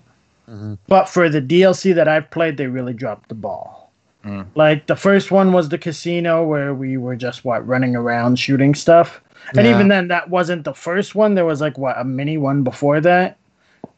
[0.49, 0.77] Mhm.
[0.87, 3.80] But for the DLC that I've played, they really dropped the ball.
[4.25, 4.45] Mm.
[4.55, 8.75] Like the first one was the casino where we were just what running around shooting
[8.75, 9.21] stuff.
[9.55, 9.71] And Yeah.
[9.73, 11.33] even then that wasn't the first one.
[11.35, 13.37] There was like what a mini one before that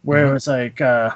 [0.04, 1.12] where it was like uh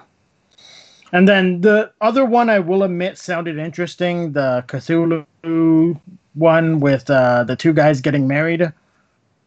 [1.13, 5.99] and then the other one I will admit sounded interesting, the Cthulhu
[6.33, 8.71] one with uh the two guys getting married.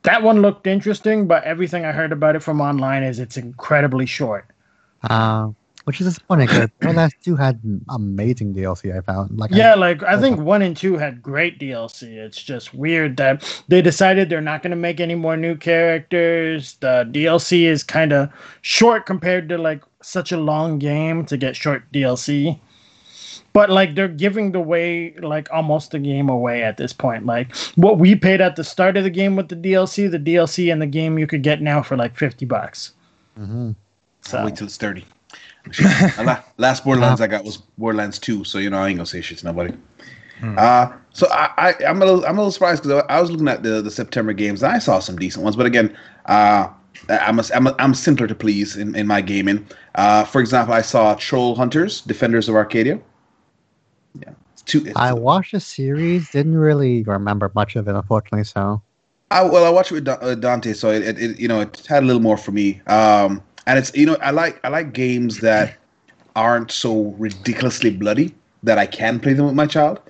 [0.03, 4.07] That one looked interesting, but everything I heard about it from online is it's incredibly
[4.07, 4.46] short.
[5.03, 5.51] Uh,
[5.85, 8.97] which is disappointing because Borderlands 2 had amazing DLC.
[8.97, 9.38] I found.
[9.38, 12.16] Like, I- Yeah, like I think one and two had great DLC.
[12.16, 16.77] It's just weird that they decided they're not going to make any more new characters.
[16.81, 18.31] The DLC is kind of
[18.62, 22.59] short compared to like such a long game to get short DLC.
[23.53, 27.27] but like they're giving the way like almost the game away at this point.
[27.27, 30.73] Like what we paid at the start of the game with the DLC, the DLC
[30.73, 32.93] and the game you could get now for like fifty bucks.
[33.38, 33.73] Mm-hmm.
[34.23, 35.05] So Wait till it's thirty.
[36.18, 39.20] La- Last Borderlands I got was Borderlands Two, so you know I ain't gonna say
[39.20, 39.75] shit to nobody.
[40.40, 40.57] Hmm.
[40.59, 43.49] Uh, so I, I I'm a little I'm a little surprised because I was looking
[43.49, 45.96] at the the September games and I saw some decent ones, but again,
[46.27, 46.68] uh,
[47.09, 49.66] I'm a, I'm a, I'm simpler to please in, in my gaming.
[49.94, 53.01] Uh, for example, I saw Troll Hunters, Defenders of Arcadia.
[54.18, 54.85] Yeah, it's two.
[54.85, 58.44] It's, I watched a series, didn't really remember much of it, unfortunately.
[58.44, 58.83] So
[59.31, 61.87] I, well, I watched it with uh, Dante, so it, it, it you know it
[61.87, 62.81] had a little more for me.
[62.87, 65.77] Um, and it's you know I like I like games that
[66.37, 70.01] aren't so ridiculously bloody that I can play them with my child,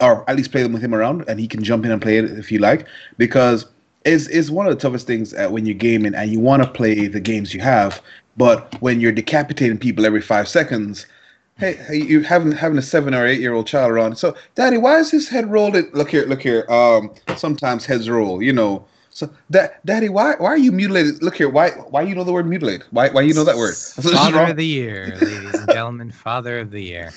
[0.00, 2.18] or at least play them with him around, and he can jump in and play
[2.18, 2.86] it if he like.
[3.18, 3.66] Because
[4.04, 6.68] is is one of the toughest things uh, when you're gaming and you want to
[6.68, 8.02] play the games you have,
[8.36, 11.06] but when you're decapitating people every five seconds.
[11.56, 14.16] Hey, hey, you having having a seven or eight year old child around.
[14.18, 15.76] So, Daddy, why is his head rolled?
[15.76, 16.66] It look here, look here.
[16.68, 18.42] Um, sometimes heads roll.
[18.42, 21.22] You know, so that daddy, why why are you mutilated?
[21.22, 22.82] Look here, why why you know the word mutilate?
[22.90, 23.74] Why why you know that word?
[24.12, 26.10] Father of the year, ladies and gentlemen.
[26.24, 27.14] Father of the year.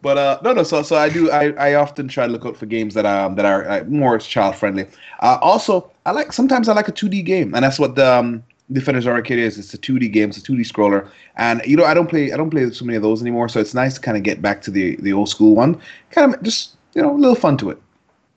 [0.00, 0.62] But uh, no, no.
[0.62, 1.28] So so I do.
[1.32, 4.16] I, I often try to look out for games that um that are uh, more
[4.18, 4.86] child friendly.
[5.22, 8.14] Uh, also, I like sometimes I like a two D game, and that's what the
[8.14, 9.58] um, Defenders Arcade is.
[9.58, 10.28] It's a two D game.
[10.28, 12.84] It's a two D scroller, and you know I don't play I don't play so
[12.84, 13.48] many of those anymore.
[13.48, 15.80] So it's nice to kind of get back to the the old school one.
[16.10, 17.82] Kind of just you know a little fun to it.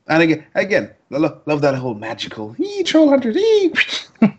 [0.08, 3.38] And again, again, lo- love that whole magical ee, troll hunters.
[3.38, 3.74] Ee.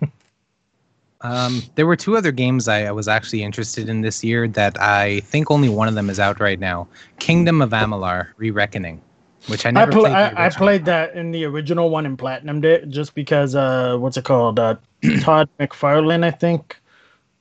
[1.24, 4.79] Um, there were two other games I, I was actually interested in this year that
[4.81, 6.87] I think only one of them is out right now.
[7.18, 9.00] Kingdom of Amalur: Re-Reckoning,
[9.46, 10.12] which I I, never pl- played.
[10.12, 14.18] I, I played that in the original one and platinumed it just because uh what's
[14.18, 14.77] it called uh
[15.20, 16.79] Todd McFarlane I think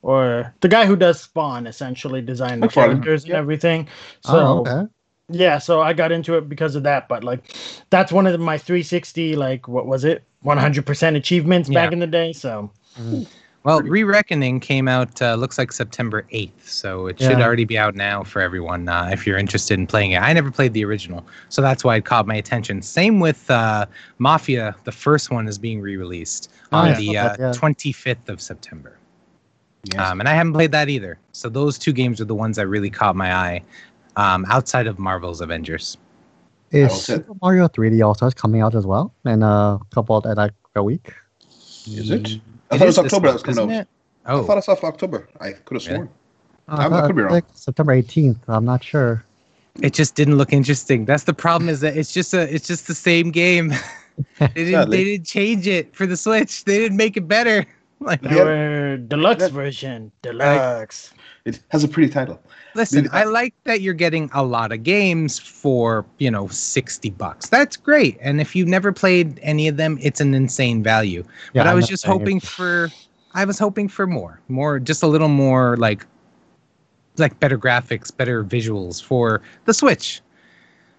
[0.01, 3.37] or the guy who does Spawn essentially designed the McFarlane, characters and yeah.
[3.37, 3.89] everything.
[4.21, 4.92] So oh, okay.
[5.29, 7.07] Yeah, so I got into it because of that.
[7.07, 7.55] But like,
[7.89, 12.33] that's one of my 360 like what was it 100% achievements back in the day.
[12.33, 12.69] So
[13.63, 17.45] Well, Re-Reckoning came out uh, looks like September 8th, so it should Yeah.
[17.45, 20.21] already be out now for everyone uh, if you're interested in playing it.
[20.21, 22.81] I never played the original, so that's why it caught my attention.
[22.81, 23.85] Same with uh,
[24.17, 26.97] Mafia, the first one is being re-released Oh, on yeah.
[26.97, 27.51] the Okay, uh, yeah.
[27.51, 28.97] 25th of September.
[29.85, 29.99] Yes.
[29.99, 31.17] Um, and I haven't played that either.
[31.31, 33.61] So those two games are the ones that really caught my eye
[34.15, 35.97] um, outside of Marvel's Avengers.
[36.71, 37.15] Is That was it.
[37.17, 40.83] Super Mario 3D also is coming out as well in a couple of, like a
[40.83, 41.13] week?
[41.87, 42.27] Is it?
[42.71, 43.81] I It thought it was is this October that was coming out.
[43.81, 43.87] it?
[44.25, 45.27] I Oh, thought I saw for October.
[45.39, 46.09] I could have sworn.
[46.69, 47.31] Oh, I- I thought- could be wrong.
[47.33, 48.37] Like September 18th.
[48.47, 49.23] I'm not sure.
[49.81, 51.03] it just didn't look interesting.
[51.03, 51.67] That's the problem.
[51.67, 53.73] Is that it's just a it's just the same game.
[54.39, 56.63] they didn't they didn't change it for the Switch.
[56.63, 57.65] They didn't make it better.
[57.99, 58.97] Like They Yeah.
[59.07, 59.47] deluxe Yeah.
[59.49, 61.13] version, deluxe.
[61.45, 62.39] It has a pretty title.
[62.73, 67.09] Listen, Did- I like that you're getting a lot of games for, you know, 60
[67.11, 67.49] bucks.
[67.49, 68.17] That's great.
[68.21, 71.23] And if you've never played any of them, it's an insane value.
[71.53, 72.19] but I I'm was just saying it.
[72.19, 72.89] hoping for
[73.33, 74.39] I was hoping for more.
[74.47, 76.05] More just a little more like
[77.17, 80.21] like better graphics, better visuals for the Switch.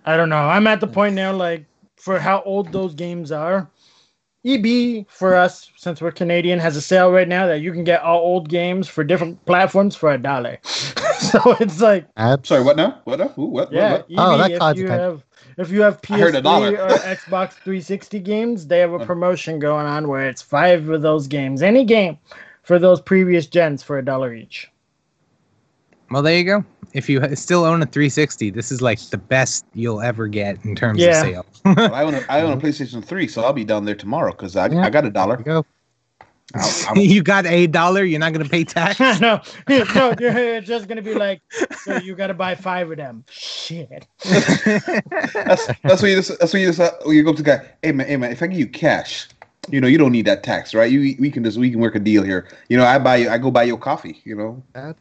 [0.04, 0.36] I don't know.
[0.36, 1.64] I'm at the point now, like
[1.96, 3.68] for how old those games are.
[4.46, 8.02] EB for us, since we're Canadian, has a sale right now that you can get
[8.02, 10.58] all old games for different platforms for a dollar.
[10.64, 13.00] so it's like, Abs- Sorry, what now?
[13.04, 13.32] What now?
[13.38, 13.72] Ooh, what?
[13.72, 14.88] yeah, What, EB, Oh, that if you attention.
[14.88, 15.24] have
[15.56, 16.72] if you have I heard a dollar.
[16.72, 19.06] PS3 or Xbox 360 games, they have a oh.
[19.06, 22.18] promotion going on where it's five of those games, any game
[22.62, 24.70] for those previous gens for a dollar each.
[26.10, 26.64] Well, there you go.
[26.94, 30.74] If you still own a 360, this is like the best you'll ever get in
[30.76, 31.22] terms Yeah.
[31.22, 31.46] of sale.
[31.76, 34.30] Well, I own a, I own a PlayStation 3, so I'll be down there tomorrow
[34.32, 34.84] because I, Yeah.
[34.84, 35.36] I got a dollar.
[35.38, 35.66] you go.
[36.54, 39.00] I'll- I'm- you got a dollar, you're not going to pay tax.
[39.20, 41.40] no, no, you're just gonna be like,
[41.82, 43.24] so you gotta buy five of them.
[43.30, 44.06] Shit.
[44.22, 47.50] that's that's what you just that's what you just uh, you go up to the
[47.56, 47.70] guy.
[47.82, 49.26] Hey man, hey man, if I give you cash,
[49.70, 50.90] you know you don't need that tax, right?
[50.90, 52.46] You we can just we can work a deal here.
[52.68, 54.20] You know, I buy you, I go buy your coffee.
[54.24, 54.94] You know.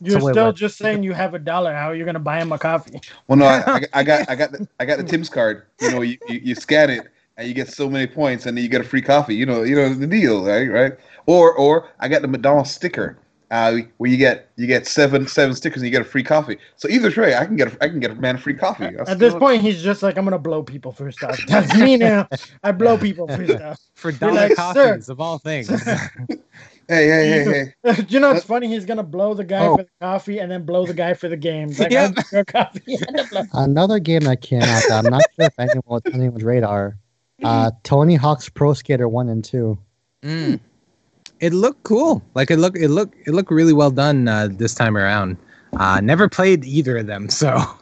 [0.00, 0.56] You're So still what?
[0.56, 1.74] just saying you have a dollar.
[1.74, 3.00] How are you gonna buy him a coffee?
[3.28, 5.64] Well, no, I, I, I got I got the, I got the Tim's card.
[5.80, 8.64] You know, you, you, you scan it and you get so many points, and then
[8.64, 9.34] you get a free coffee.
[9.34, 10.66] You know, you know the deal, right?
[10.68, 10.92] Right?
[11.26, 13.18] Or or I got the McDonald's sticker.
[13.52, 16.56] Uh, where you get you get seven seven stickers and you get a free coffee.
[16.76, 18.84] So either way, I can get a, I can get a man a free coffee.
[18.84, 21.36] That's- At this point, he's just like, I'm gonna blow people for stuff.
[21.48, 22.28] That's me now.
[22.62, 23.80] I blow people for stuff.
[23.94, 25.68] For dollar like, coffees of all things.
[26.90, 28.04] Hey hey hey hey.
[28.08, 28.68] you know, it's funny.
[28.68, 29.76] He's gonna blow the guy Oh.
[29.76, 31.70] for the coffee and then blow the guy for the game.
[31.78, 32.04] Like, Yeah.
[32.04, 32.96] I'll give you a coffee
[33.30, 33.42] blow.
[33.54, 36.96] Another game that came out that I'm not sure if anyone was on anyone's radar.
[37.42, 39.78] Uh, Tony Hawk's Pro Skater 1 and 2.
[40.24, 40.60] Mm.
[41.40, 42.22] It looked cool.
[42.34, 45.38] Like it looked it looked it looked really well done uh, this time around.
[45.78, 47.78] Uh, never played either of them, so Wow.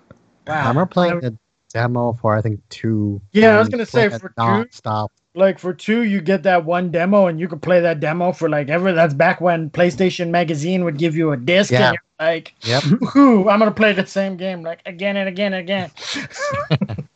[0.46, 0.68] I Wow.
[0.68, 1.36] remember playing the
[1.74, 3.20] demo for I think two.
[3.32, 5.08] Yeah, I was gonna say, played it for two- nonstop.
[5.34, 8.48] Like for two, you get that one demo, and you could play that demo for
[8.48, 8.92] like ever.
[8.92, 11.88] That's back when PlayStation Magazine would give you a disc, Yeah.
[11.90, 12.82] and you're like, Yep.
[12.84, 15.90] Woohoo, I'm gonna play the same game like again and again and again.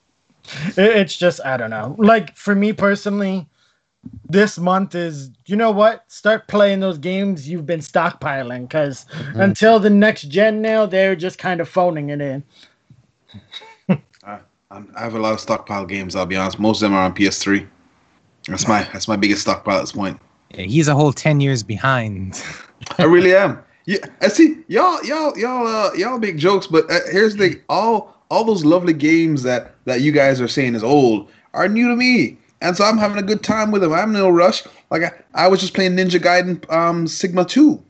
[0.77, 1.94] It- it's just I don't know.
[1.98, 3.46] Like for me personally,
[4.29, 6.05] this month is you know what?
[6.09, 9.40] Start playing those games you've been stockpiling because mm-hmm.
[9.40, 12.44] until the next gen now, they're just kind of phoning it in.
[14.72, 16.16] I'm, I have a lot of stockpile games.
[16.16, 16.59] I'll be honest.
[16.59, 17.66] Most of them are on PS3.
[18.48, 20.20] That's my that's my biggest stockpile at this point.
[20.50, 22.42] Yeah, he's a whole ten years behind.
[22.98, 23.62] I really am.
[23.85, 27.61] Yeah, I see y'all y'all y'all uh, y'all make jokes, but uh, here's the thing.
[27.68, 31.88] all all those lovely games that that you guys are saying is old are new
[31.88, 33.92] to me, and so I'm having a good time with them.
[33.92, 34.62] I'm in no rush.
[34.92, 37.83] Like I, I was just playing Ninja Gaiden um, Sigma Two.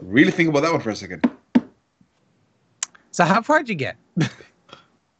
[0.00, 1.30] Really think about that one for a second.
[3.10, 3.96] So how far'd you get?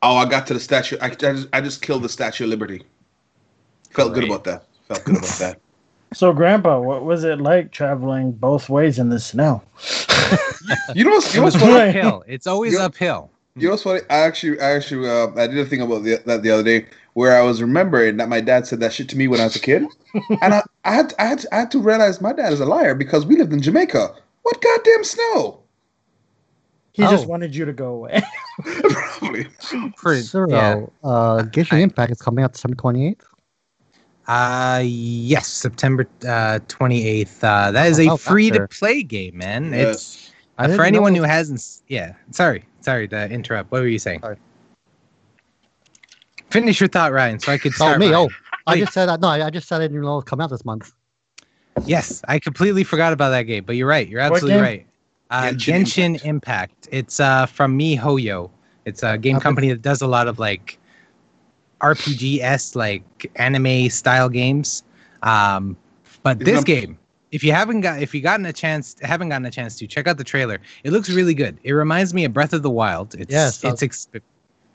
[0.06, 0.98] Oh, I got to the statue.
[1.00, 2.82] I, I just I just killed the Statue of Liberty.
[3.94, 4.64] Felt good about that.
[4.88, 5.60] Felt good about that.
[6.14, 9.60] So, Grandpa, what was it like traveling both ways in the snow?
[10.94, 11.88] You know what's you know what's funny?
[11.90, 12.22] uphill.
[12.28, 12.84] It's always Yeah.
[12.84, 13.30] uphill.
[13.56, 13.98] You know what's funny?
[14.08, 16.86] I actually, I actually, uh, I did a thing about the, that the other day
[17.14, 19.56] where I was remembering that my dad said that shit to me when I was
[19.56, 19.86] a kid,
[20.40, 22.94] and I, I had, I had, I had to realize my dad is a liar
[22.94, 24.14] because we lived in Jamaica.
[24.42, 25.62] What goddamn snow?
[26.92, 27.28] He just Oh.
[27.28, 28.22] wanted you to go away.
[28.62, 29.48] Probably.
[29.96, 30.48] Pretty- Zero.
[30.48, 30.86] yeah.
[31.02, 33.22] Uh, Genshin I- Impact is coming out December 28th.
[34.26, 37.44] Uh yes, September uh, 28th.
[37.44, 39.72] Uh, that is Oh, a free to play game, man.
[39.72, 40.30] Yes.
[40.58, 41.62] It's uh, for anyone know- who hasn't.
[41.88, 43.70] Yeah, sorry, sorry to interrupt.
[43.70, 44.20] What were you saying?
[44.20, 44.36] Sorry.
[46.50, 47.98] Finish your thought, Ryan, so I could Oh, start.
[47.98, 48.06] me.
[48.06, 48.14] mine.
[48.14, 48.28] Oh,
[48.66, 49.20] I just said that.
[49.20, 50.92] No, I I just said it didn't know it was coming out this month.
[51.84, 54.08] Yes, I completely forgot about that game, but you're right.
[54.08, 54.86] You're absolutely right.
[55.30, 56.24] Uh, Genshin Genshin, Impact.
[56.24, 56.88] Impact.
[56.92, 58.50] It's uh, from MiHoYo.
[58.84, 59.42] It's a game Okay.
[59.42, 60.78] company that does a lot of like
[61.84, 63.02] RPG s like
[63.36, 64.82] anime style games.
[65.22, 65.76] Um,
[66.22, 66.98] but Is this it a- game,
[67.32, 70.06] if you haven't got if you gotten a chance haven't gotten a chance to check
[70.06, 71.58] out the trailer, it looks really good.
[71.62, 73.14] It reminds me of Breath of the Wild.
[73.16, 74.08] It's Yes, it's ex-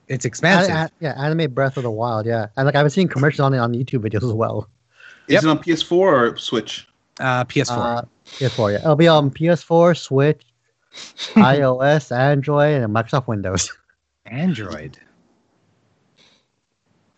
[0.07, 0.75] it's A- expansive.
[0.75, 2.25] a- yeah, Anime Breath of the Wild.
[2.25, 4.67] Yeah, and like I've been seeing commercials on it on YouTube videos as well.
[5.27, 5.43] Is Yep.
[5.43, 5.91] it on PS4
[6.31, 6.87] or Switch?
[7.19, 7.77] uh, PS4.
[7.77, 8.01] Uh,
[8.37, 8.71] PS4.
[8.71, 10.41] Yeah, it'll be on PS4, Switch,
[11.35, 13.71] iOS, Android, and Microsoft Windows.
[14.25, 14.97] Android.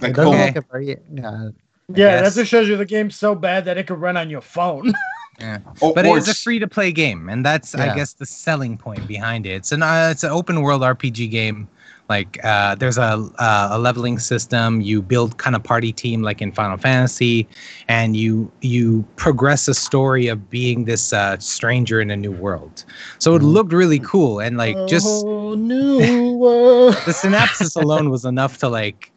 [0.01, 0.59] Like, it doesn't oh, Okay.
[0.71, 0.87] very.
[1.13, 1.49] Yeah,
[1.95, 4.41] yeah, that just shows you the game's so bad that it could run on your
[4.41, 4.93] phone.
[5.81, 8.77] oh, but or it's a free to play game, and that's I guess the selling
[8.77, 9.51] point behind it.
[9.51, 11.67] It's an uh, it's an open world RPG game.
[12.09, 14.81] Like uh, there's a uh, a leveling system.
[14.81, 17.47] You build kind of party team like in Final Fantasy,
[17.87, 22.83] and you you progress a story of being this uh, stranger in a new world.
[23.19, 23.53] So it Mhm.
[23.53, 26.95] looked really cool, and like just oh, new world.
[27.05, 29.11] the synopsis alone was enough to like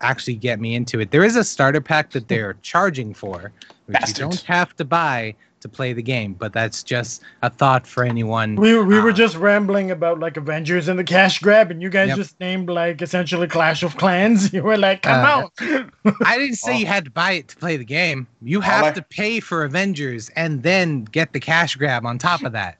[0.00, 1.10] actually get me into it.
[1.10, 3.52] There is a starter pack that they're charging for,
[3.86, 4.18] which Bastards.
[4.18, 8.02] you don't have to buy to play the game, but that's just a thought for
[8.02, 8.56] anyone.
[8.56, 9.12] We, we were Ah.
[9.12, 12.16] just rambling about like Avengers and the cash grab, and you guys Yep.
[12.16, 14.52] just named like essentially Clash of Clans.
[14.54, 15.92] You were like, come Uh, on.
[16.24, 18.26] I didn't say you had to buy it to play the game.
[18.40, 22.42] You have I- to pay for Avengers and then get the cash grab on top
[22.42, 22.78] of that.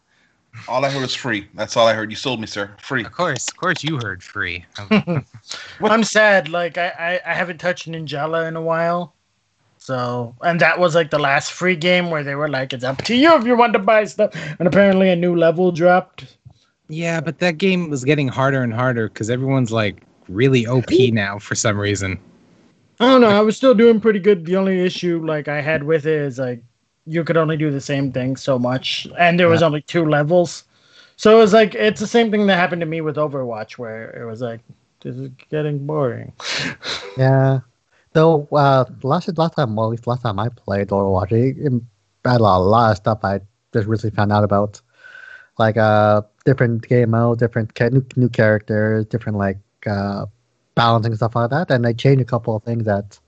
[0.68, 1.46] All I heard was free.
[1.54, 2.10] That's all I heard.
[2.10, 2.70] You sold me, sir.
[2.80, 3.04] Free.
[3.04, 4.64] Of course, of course, you heard free.
[5.80, 6.48] I'm sad.
[6.48, 9.14] Like I, I, I haven't touched Ninjala in a while.
[9.78, 12.98] So and that was like the last free game where they were like, it's up
[13.04, 14.34] to you if you want to buy stuff.
[14.58, 16.36] And apparently a new level dropped.
[16.88, 21.38] yeah, but that game was getting harder and harder because everyone's like really OP now
[21.38, 22.18] for some reason.
[22.98, 23.30] I don't know.
[23.30, 24.44] I was still doing pretty good.
[24.44, 26.62] The only issue like I had with it is like
[27.06, 30.64] you could only do the same thing so much, and there was only two levels.
[31.16, 34.10] So it was like it's the same thing that happened to me with Overwatch, where
[34.10, 34.60] it was like
[35.02, 36.32] this is getting boring.
[37.16, 37.60] yeah.
[38.12, 41.72] Though uh, last last time, well, at least last time I played Overwatch, it, it
[42.24, 43.40] had a lot, of stuff I
[43.72, 44.80] just recently found out about,
[45.58, 50.26] like uh, different game mode, different ca- new, new characters, different like uh,
[50.74, 53.18] balancing stuff like that, and they changed a couple of things that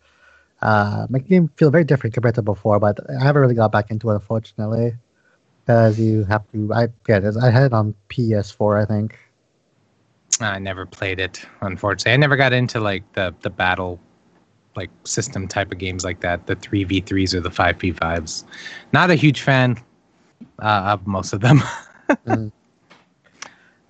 [0.62, 2.79] uh, the game feel very different compared to before.
[2.81, 4.94] But I haven't really got back into it, unfortunately,
[5.64, 6.72] because you have to.
[6.72, 7.35] I get it.
[7.42, 9.18] I had it on PS4, I think.
[10.40, 12.12] I never played it, unfortunately.
[12.12, 14.01] I never got into like the the battle
[14.75, 17.92] like system type of games like that, the three v threes or the five v
[17.92, 18.44] fives.
[18.92, 19.77] Not a huge fan
[20.61, 21.61] uh, of most of them.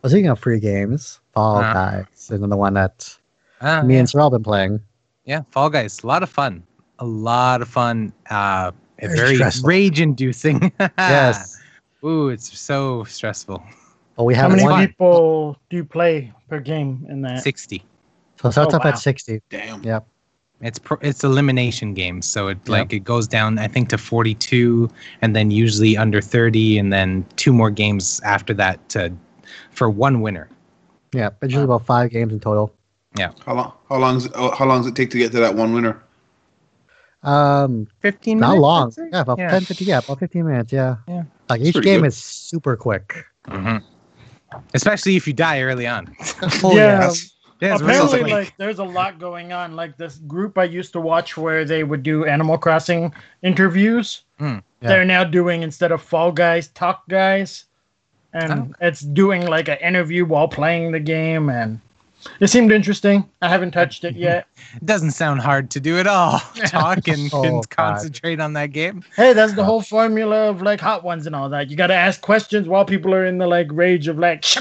[0.02, 1.72] Well, speaking of free games, Fall Uh.
[1.72, 3.16] Guys is another one that
[3.61, 4.00] Uh, me yeah.
[4.00, 4.80] and Sorrel have been playing.
[5.24, 6.62] Yeah, Fall Guys, a lot of fun,
[6.98, 8.12] a lot of fun.
[8.30, 10.72] Uh, Very very rage inducing.
[10.98, 11.58] yes.
[12.04, 13.62] Ooh, it's so stressful.
[14.16, 14.87] But we have How many one.
[14.87, 17.42] people do you play per game in that?
[17.42, 17.82] 60.
[18.40, 18.90] So it starts Oh, up wow.
[18.90, 19.40] at 60.
[19.50, 19.82] Damn.
[19.82, 20.00] Yeah.
[20.61, 22.68] It's pro- it's elimination games, so it Yep.
[22.68, 24.88] like it goes down I think to 42
[25.22, 29.12] and then usually under 30 and then two more games after that to
[29.70, 30.48] for one winner.
[31.12, 31.30] Yeah.
[31.40, 32.72] It's usually about five games in total.
[33.18, 33.72] How long?
[33.88, 34.16] How long?
[34.16, 36.03] Is, uh, how long does it take to get to that one winner?
[37.22, 38.92] Um, 15 not minutes, long.
[39.12, 39.51] Yeah, about Yeah.
[39.51, 40.72] 10, 15, yeah, about 15 minutes.
[40.72, 40.96] Yeah.
[41.07, 41.22] Yeah.
[41.48, 42.09] Like each game good.
[42.09, 43.25] is super quick.
[43.46, 43.77] Mm-hmm.
[44.75, 46.14] Especially if you die early on.
[46.64, 46.98] Oh, yeah.
[46.98, 47.29] That's-
[47.61, 49.77] There's Apparently, really- like, there's a lot going on.
[49.77, 54.22] Like this group I used to watch where they would do Animal Crossing interviews.
[54.40, 54.59] Hmm.
[54.81, 54.88] Yeah.
[54.88, 57.66] They're now doing instead of Fall Guys, Talk Guys,
[58.33, 58.75] and Oh.
[58.81, 61.79] it's doing like an interview while playing the game, and
[62.40, 63.28] it seemed interesting.
[63.40, 64.46] I haven't touched it yet.
[64.74, 66.38] it doesn't sound hard to do at all.
[66.66, 69.04] Talk and, Oh, and concentrate on that game.
[69.16, 71.70] Hey, that's the whole formula of like hot ones and all that.
[71.70, 74.44] You got to ask questions while people are in the like rage of like.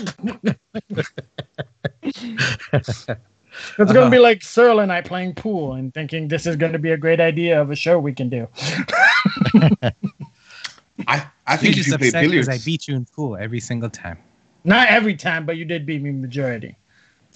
[3.78, 4.24] It's gonna be uh-huh.
[4.24, 7.62] like Cyril and I playing pool and thinking this is gonna be a great idea
[7.62, 8.47] of a show we can do.
[11.08, 13.06] I I You're think if just you play upset because billiards, I beat you in
[13.06, 14.17] pool every single time.
[14.63, 16.78] Not every time, but you did beat me majority.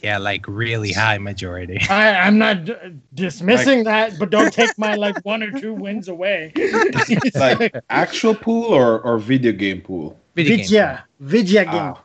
[0.01, 1.79] Yeah, like really high majority.
[1.89, 2.75] I, I'm not d-
[3.13, 6.51] dismissing that, but don't take my like one or two wins away.
[7.35, 10.19] like actual pool or or video game pool.
[10.35, 10.65] Video game.
[10.65, 11.73] Vidya, Vidya game.
[11.73, 12.03] Ah.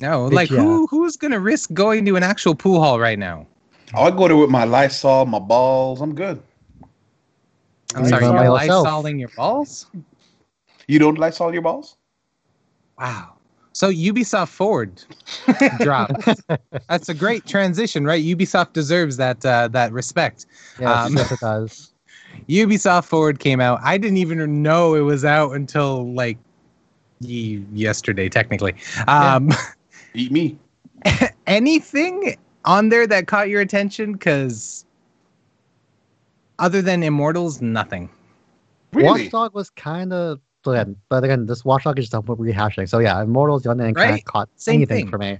[0.00, 3.46] No, like who who's gonna risk going to an actual pool hall right now?
[3.94, 6.00] I'll go there with my Lysol, my balls.
[6.00, 6.40] I'm good.
[7.94, 8.86] I'm sorry, you're yourself.
[8.86, 9.86] lysoling your balls?
[10.86, 11.96] You don't Lysol your balls?
[12.98, 13.39] Wow.
[13.72, 15.02] So Ubisoft Forward
[15.78, 16.10] drop.
[16.88, 18.22] That's a great transition, right?
[18.22, 20.46] Ubisoft deserves that uh, that respect.
[20.78, 21.92] Yeah, Um, it does.
[22.48, 23.80] Ubisoft Forward came out.
[23.82, 26.38] I didn't even know it was out until like
[27.20, 28.74] ye- yesterday, technically.
[29.06, 29.50] Um,
[30.14, 30.58] Eat me.
[31.46, 34.12] anything on there that caught your attention?
[34.14, 34.84] Because
[36.58, 38.10] other than Immortals, nothing.
[38.92, 39.22] Really?
[39.24, 40.40] Watchdog was kind of.
[40.64, 42.88] So again, but again, this Watchdog is just a rehashing.
[42.88, 44.20] So yeah, Immortals, the only thing kind Right.
[44.20, 45.08] of caught Same anything thing.
[45.08, 45.30] for me.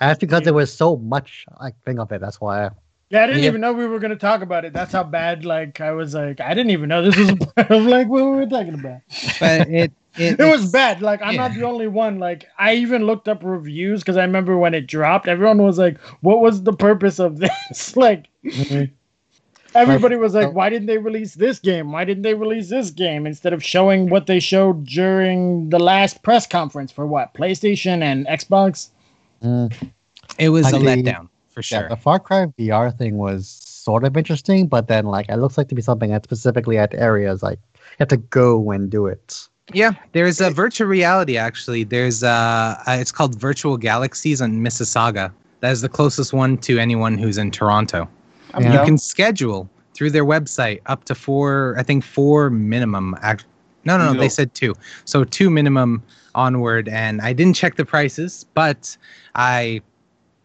[0.00, 2.20] And that's because there was so much I think of it.
[2.20, 2.70] That's why.
[3.10, 3.48] Yeah, I didn't Yeah.
[3.48, 4.72] even know we were gonna talk about it.
[4.72, 5.44] That's how bad.
[5.44, 8.24] Like I was like, I didn't even know this was a part of like what
[8.24, 9.00] we were talking about.
[9.38, 11.00] But it it, It was bad.
[11.02, 12.18] Like I'm not the only one.
[12.18, 15.98] Like I even looked up reviews because I remember when it dropped, everyone was like,
[16.20, 18.84] "What was the purpose of this?" like mm-hmm.
[19.74, 21.92] Everybody was like, "Why didn't they release this game?
[21.92, 26.22] Why didn't they release this game instead of showing what they showed during the last
[26.22, 28.88] press conference for what PlayStation and Xbox?"
[29.42, 29.72] Mm.
[30.38, 31.88] It was a Like the- letdown for Yeah, sure.
[31.88, 35.68] the Far Cry VR thing was sort of interesting, but then like it looks like
[35.68, 39.46] to be something that specifically at areas like you have to go and do it.
[39.72, 41.84] Yeah, there's a virtual reality actually.
[41.84, 45.32] There's uh, uh it's called Virtual Galaxies on Mississauga.
[45.60, 48.08] That is the closest one to anyone who's in Toronto.
[48.54, 48.70] I'm Yeah.
[48.72, 48.86] You down.
[48.86, 53.16] can schedule through their website up to four, I think four minimum.
[53.22, 53.44] Act-
[53.84, 54.20] no, no, no, No.
[54.20, 54.74] they said two.
[55.04, 56.02] So two minimum
[56.34, 56.88] onward.
[56.88, 58.96] And I didn't check the prices, but
[59.34, 59.80] I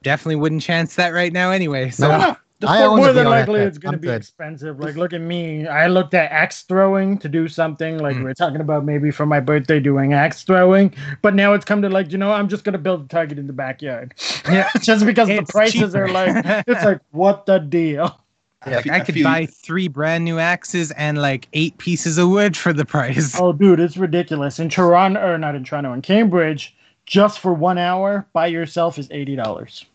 [0.04, 1.90] definitely wouldn't chance that right now anyway.
[1.90, 2.38] So No.
[2.62, 4.16] The I fo- more than likely it's going to be good.
[4.16, 4.80] expensive.
[4.80, 5.68] Like, look at me.
[5.68, 7.98] I looked at axe throwing to do something.
[8.00, 8.24] Like, Mm.
[8.24, 10.94] we are talking about maybe for my birthday doing axe throwing.
[11.22, 13.38] But now it's come to, like, you know, I'm just going to build a target
[13.38, 14.14] in the backyard.
[14.50, 14.70] Yeah.
[14.82, 18.22] just because the It's prices are like, it's like, what the deal?
[18.64, 22.18] I like, I I could feel- buy three brand new axes and like eight pieces
[22.18, 23.38] of wood for the price.
[23.40, 24.60] Oh, dude, it's ridiculous.
[24.60, 26.74] In Toronto, or not in Toronto, in Cambridge,
[27.06, 29.86] just for one hour by yourself is $80.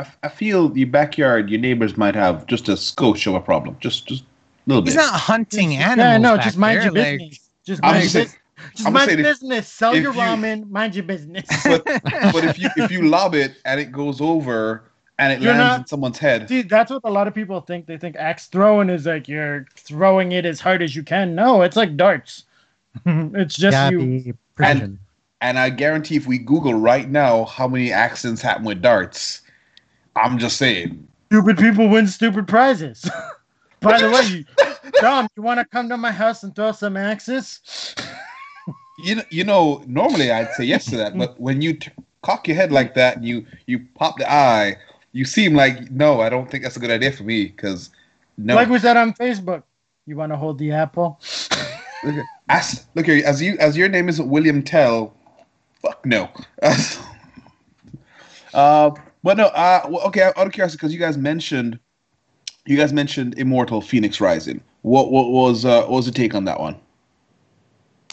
[0.00, 3.76] I, I feel your backyard, your neighbors might have just a skosh of a problem.
[3.80, 4.26] Just just a
[4.66, 4.90] little bit.
[4.90, 5.98] He's not hunting animals.
[5.98, 7.50] Yeah, no, back just mind there, your like- business.
[7.66, 8.38] Just mind just your business.
[8.74, 9.68] Just I'm mind saying your if- business.
[9.68, 10.68] Sell if your you- ramen.
[10.70, 11.46] Mind your business.
[11.64, 14.84] but but if you if you lob it and it goes over
[15.18, 17.60] and it You're lands not- in someone's head, See, that's what a lot of people
[17.60, 17.86] think.
[17.86, 21.34] They think axe throwing is like you're throwing it as hard as you can.
[21.34, 22.44] No, it's like darts.
[23.06, 23.98] it's just yeah, you.
[23.98, 24.98] be precision.
[25.42, 29.42] and I guarantee if we Google right now how many accidents happen with darts,
[30.16, 31.06] I'm just saying.
[31.26, 33.08] Stupid people win stupid prizes.
[33.80, 34.44] By the way, you-
[35.00, 37.94] Dom, you want to come to my house and throw some axes?
[39.04, 41.90] You know, you know, normally I'd say yes to that, but when you t-
[42.22, 44.76] cock your head like that and you you pop the eye,
[45.12, 47.88] you seem like no, I don't think that's a good idea for me because
[48.36, 48.54] no.
[48.56, 49.62] Like we said on Facebook,
[50.06, 51.18] you want to hold the apple?
[52.04, 55.14] Look, at- as, look here, as you as your name isn't William Tell,
[55.80, 56.28] fuck no.
[58.52, 58.90] uh,
[59.22, 60.22] but no, uh, well, okay.
[60.22, 61.78] Out of curiosity, because you guys mentioned,
[62.66, 64.60] you guys mentioned Immortal Fenyx Rising.
[64.82, 66.76] What what was uh, what was the take on that one?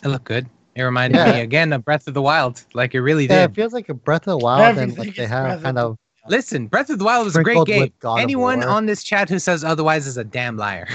[0.03, 0.47] It looked good.
[0.75, 1.33] It reminded Yeah.
[1.33, 3.51] me again of Breath of the Wild, like it really Yeah, did.
[3.51, 5.77] it feels like a Breath of the Wild, and like they is Breath have kind
[5.79, 5.97] of
[6.29, 7.79] Listen, Breath of the Wild was a great game.
[7.79, 10.87] with God of Anyone on this chat who says otherwise is a damn liar.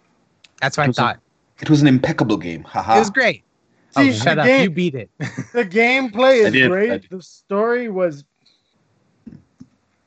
[0.62, 1.20] That's what I It was a- thought.
[1.60, 2.62] It was an impeccable game.
[2.62, 2.96] Haha.
[2.96, 3.42] It was great.
[3.90, 4.46] See, oh, shut up!
[4.46, 5.10] game- You beat it.
[5.52, 7.10] The gameplay is did, great.
[7.10, 8.24] The story was.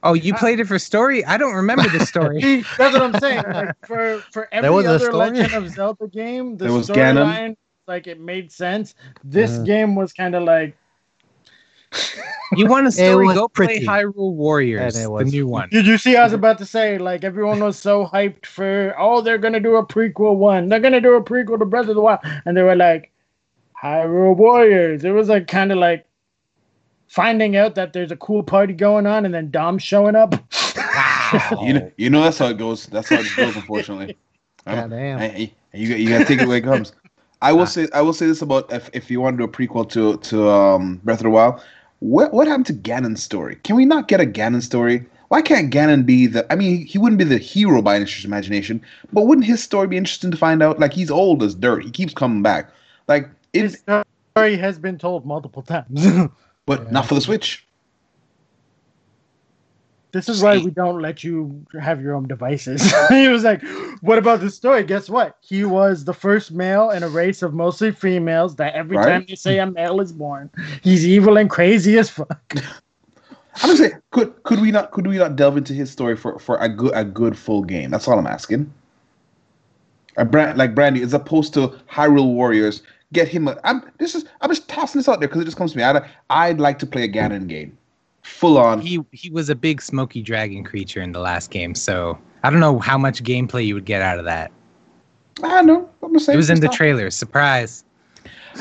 [0.04, 1.24] Oh, you played it for story?
[1.26, 2.42] I don't remember the story.
[2.42, 3.44] See, that's what I'm saying.
[3.52, 5.14] Like for for every was other?
[5.14, 7.56] Legend of Zelda game, the There was storyline
[7.88, 8.96] like it made sense.
[9.24, 9.64] This Uh.
[9.64, 10.76] game was kind of like
[12.56, 13.34] you want a story?
[13.34, 13.86] Go pretty.
[13.86, 15.68] play Hyrule Warriors, And it the new one.
[15.70, 16.16] Did you see?
[16.16, 19.76] I was about to say, like everyone was so hyped for, oh, they're gonna do
[19.76, 20.70] a prequel one.
[20.70, 23.12] They're gonna do a prequel to Breath of the Wild, and they were like,
[23.82, 25.04] Hyrule Warriors.
[25.04, 26.06] It was like kind of like
[27.12, 30.34] finding out that there's a cool party going on, and then Dom showing up.
[31.62, 32.88] You know, you know that's how it goes.
[32.88, 34.18] That's how it goes, unfortunately.
[34.66, 35.20] God damn.
[35.20, 36.92] And- and you, you gotta take it where it comes.
[37.42, 39.52] I will say I will say this about if, if you want to do a
[39.52, 41.62] prequel to to um, Breath of the Wild,
[42.00, 43.56] what what happened to Ganon's story?
[43.64, 45.06] Can we not get a Ganon story?
[45.30, 46.46] Why can't Ganon be the?
[46.52, 48.82] I mean, he wouldn't be the hero by any stretch of imagination,
[49.14, 50.78] but wouldn't his story be interesting to find out?
[50.78, 51.86] Like he's old as dirt.
[51.86, 52.70] He keeps coming back.
[53.08, 53.82] Like His
[54.34, 56.06] story has been told multiple times.
[56.72, 56.92] but Yeah.
[56.92, 57.68] not for the Switch.
[60.14, 62.82] This is why we don't let you have your own devices.
[63.10, 63.62] he was like,
[64.02, 64.84] What about the story?
[64.84, 65.38] Guess what?
[65.42, 69.08] He was the first male in a race of mostly females that every Right.
[69.08, 70.50] time they say a male is born,
[70.82, 72.44] he's evil and crazy as fuck.
[73.64, 76.40] I'm just saying, could could we not could we not delve into his story for,
[76.40, 77.92] for a good a good full game?
[77.92, 78.72] That's all I'm asking.
[80.18, 82.82] A brand like Brandy, as opposed to Hyrule Warriors,
[83.14, 83.48] get him.
[83.48, 85.78] A, I'm this is I'm just tossing this out there because it just comes to
[85.78, 85.84] me.
[85.84, 87.78] I'd I'd like to play a Ganon game,
[88.24, 88.82] full on.
[88.82, 92.60] He he was a big smoky dragon creature in the last game, so I don't
[92.60, 94.52] know how much gameplay you would get out of that.
[95.44, 95.90] I know.
[96.04, 96.36] I'm saying.
[96.36, 97.10] It was in the trailer.
[97.10, 97.84] Surprise!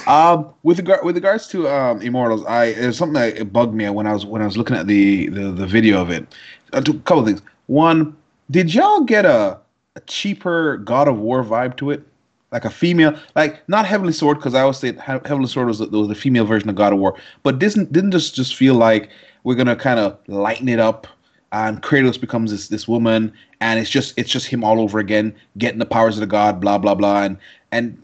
[0.07, 3.89] Um, with regard with regards to um, Immortals, I there's something that it bugged me
[3.91, 6.27] when I was when I was looking at the the, the video of it.
[6.73, 7.43] A couple of things.
[7.67, 8.17] One,
[8.51, 9.59] did y'all get a,
[9.97, 12.07] a cheaper God of War vibe to it?
[12.53, 15.79] Like a female, like not Heavenly Sword, because I always say He- Heavenly Sword was
[15.79, 18.75] the, was the female version of God of War, but didn't didn't this just feel
[18.75, 19.09] like
[19.45, 21.07] we're gonna kind of lighten it up,
[21.53, 25.33] and Kratos becomes this this woman, and it's just it's just him all over again,
[25.59, 27.37] getting the powers of the god, blah blah blah, and
[27.71, 27.97] and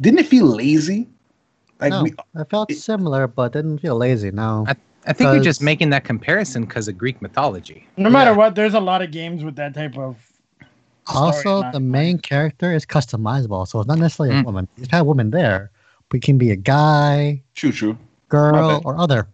[0.00, 1.06] didn't it feel lazy?
[1.80, 4.32] Like no, we, I felt it- similar, but didn't feel lazy.
[4.32, 4.66] No.
[5.06, 7.86] I think you're just making that comparison because of Greek mythology.
[7.98, 8.36] No matter Yeah.
[8.38, 10.16] what, there's a lot of games with that type of.
[11.06, 11.72] Also, storyline.
[11.72, 14.44] the main character is customizable, so it's not necessarily a Mm.
[14.46, 14.68] woman.
[14.78, 15.70] You have a woman there,
[16.08, 17.98] but it can be a guy, true, true.
[18.28, 19.28] girl, or other.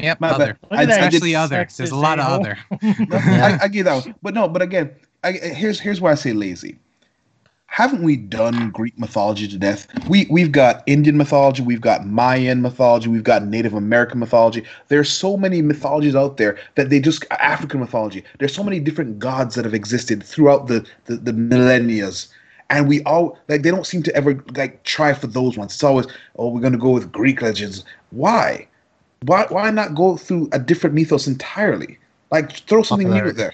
[0.00, 0.58] Yep, My other.
[0.70, 1.66] Look at I did- Especially other.
[1.76, 2.58] There's a lot of sexist other.
[3.58, 4.90] I, I get that one, but no, but again,
[5.22, 6.78] I, here's here's why I say lazy.
[7.74, 9.88] Haven't we done Greek mythology to death?
[10.08, 14.62] We we've got Indian mythology, we've got Mayan mythology, we've got Native American mythology.
[14.86, 18.22] There's so many mythologies out there that they just African mythology.
[18.38, 22.12] There's so many different gods that have existed throughout the the, the millennia.
[22.70, 25.74] And we all like they don't seem to ever like try for those ones.
[25.74, 26.06] It's always,
[26.36, 27.84] oh, we're gonna go with Greek legends.
[28.10, 28.68] Why?
[29.22, 31.98] Why why not go through a different mythos entirely?
[32.30, 33.52] Like throw something new there.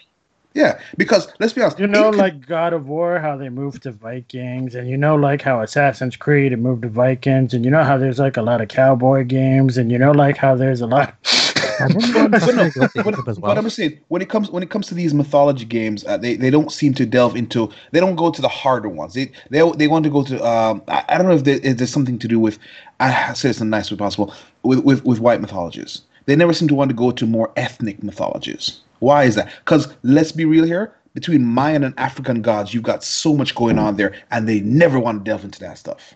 [0.54, 1.78] Yeah, because let's be honest.
[1.78, 5.14] You know, Inca- like God of War, how they moved to Vikings, and you know,
[5.14, 8.42] like how Assassin's Creed it moved to Vikings, and you know how there's like a
[8.42, 11.14] lot of cowboy games, and you know, like how there's a lot.
[11.80, 13.58] I didn't but, no, but, but.
[13.58, 16.50] I'm saying when it comes when it comes to these mythology games, uh, they, they
[16.50, 17.70] don't seem to delve into.
[17.92, 19.14] They don't go to the harder ones.
[19.14, 20.44] They they, they want to go to.
[20.44, 22.58] Um, I, I don't know if, there, if there's something to do with.
[22.98, 26.02] I say this in the nicest way possible with, with with white mythologies.
[26.26, 28.80] They never seem to want to go to more ethnic mythologies.
[29.00, 29.50] Why is that?
[29.64, 30.94] Because let's be real here.
[31.12, 35.00] Between Mayan and African gods, you've got so much going on there, and they never
[35.00, 36.14] want to delve into that stuff.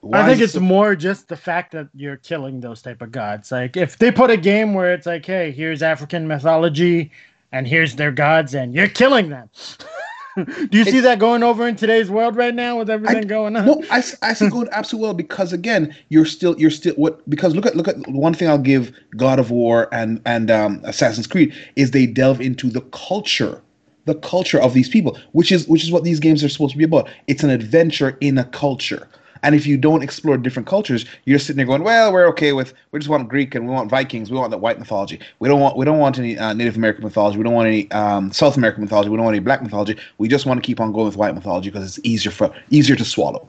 [0.00, 3.10] Why I think it's so- more just the fact that you're killing those type of
[3.10, 3.50] gods.
[3.50, 7.10] Like if they put a game where it's like, hey, here's African mythology,
[7.52, 9.48] and here's their gods, and you're killing them.
[10.70, 13.66] Do you see that going over in today's world right now with everything going on?
[13.66, 17.54] No, I, I see going absolutely well because again, you're still you're still what because
[17.54, 21.28] look at look at one thing I'll give God of War and and um, Assassin's
[21.28, 23.62] Creed is they delve into the culture,
[24.06, 26.78] the culture of these people, which is which is what these games are supposed to
[26.78, 27.08] be about.
[27.28, 29.08] It's an adventure in a culture.
[29.44, 32.72] And if you don't explore different cultures, you're sitting there going, "Well, we're okay with
[32.92, 35.20] we just want Greek and we want Vikings, we want the white mythology.
[35.38, 37.36] We don't want we don't want any uh, Native American mythology.
[37.36, 39.10] We don't want any um, South American mythology.
[39.10, 39.96] We don't want any Black mythology.
[40.18, 42.96] We just want to keep on going with white mythology because it's easier for easier
[42.96, 43.48] to swallow."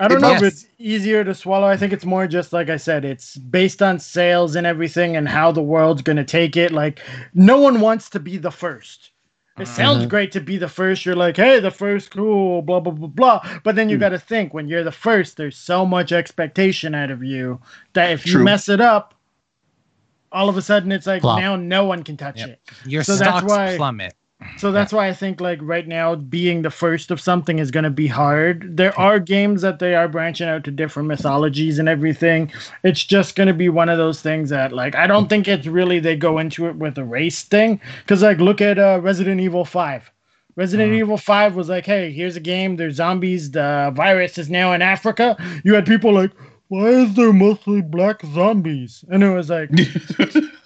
[0.00, 1.66] I don't It know must- if it's easier to swallow.
[1.68, 5.28] I think it's more just like I said, it's based on sales and everything and
[5.28, 6.72] how the world's going to take it.
[6.72, 7.00] Like,
[7.32, 9.10] no one wants to be the first.
[9.58, 10.08] It sounds Mhm.
[10.08, 11.06] great to be the first.
[11.06, 13.60] You're like, hey, the first, cool, blah blah blah blah.
[13.62, 14.00] But then you Hmm.
[14.00, 17.60] got to think when you're the first, there's so much expectation out of you
[17.92, 19.14] that if you mess it up,
[20.32, 21.38] all of a sudden it's like Flop.
[21.38, 22.48] now no one can touch Yep.
[22.48, 22.60] it.
[22.84, 24.14] Your So that's why- plummet.
[24.56, 27.84] So that's why I think like right now being the first of something is going
[27.84, 28.76] to be hard.
[28.76, 32.52] There are games that they are branching out to different mythologies and everything.
[32.84, 35.66] It's just going to be one of those things that like I don't think it's
[35.66, 39.40] really they go into it with a race thing cuz like look at uh, Resident
[39.40, 40.10] Evil 5.
[40.56, 40.98] Resident Mhm.
[40.98, 44.82] Evil 5 was like, "Hey, here's a game, there's zombies, the virus is now in
[44.82, 46.30] Africa." You had people like,
[46.68, 49.70] "Why is there mostly black zombies?" And it was like,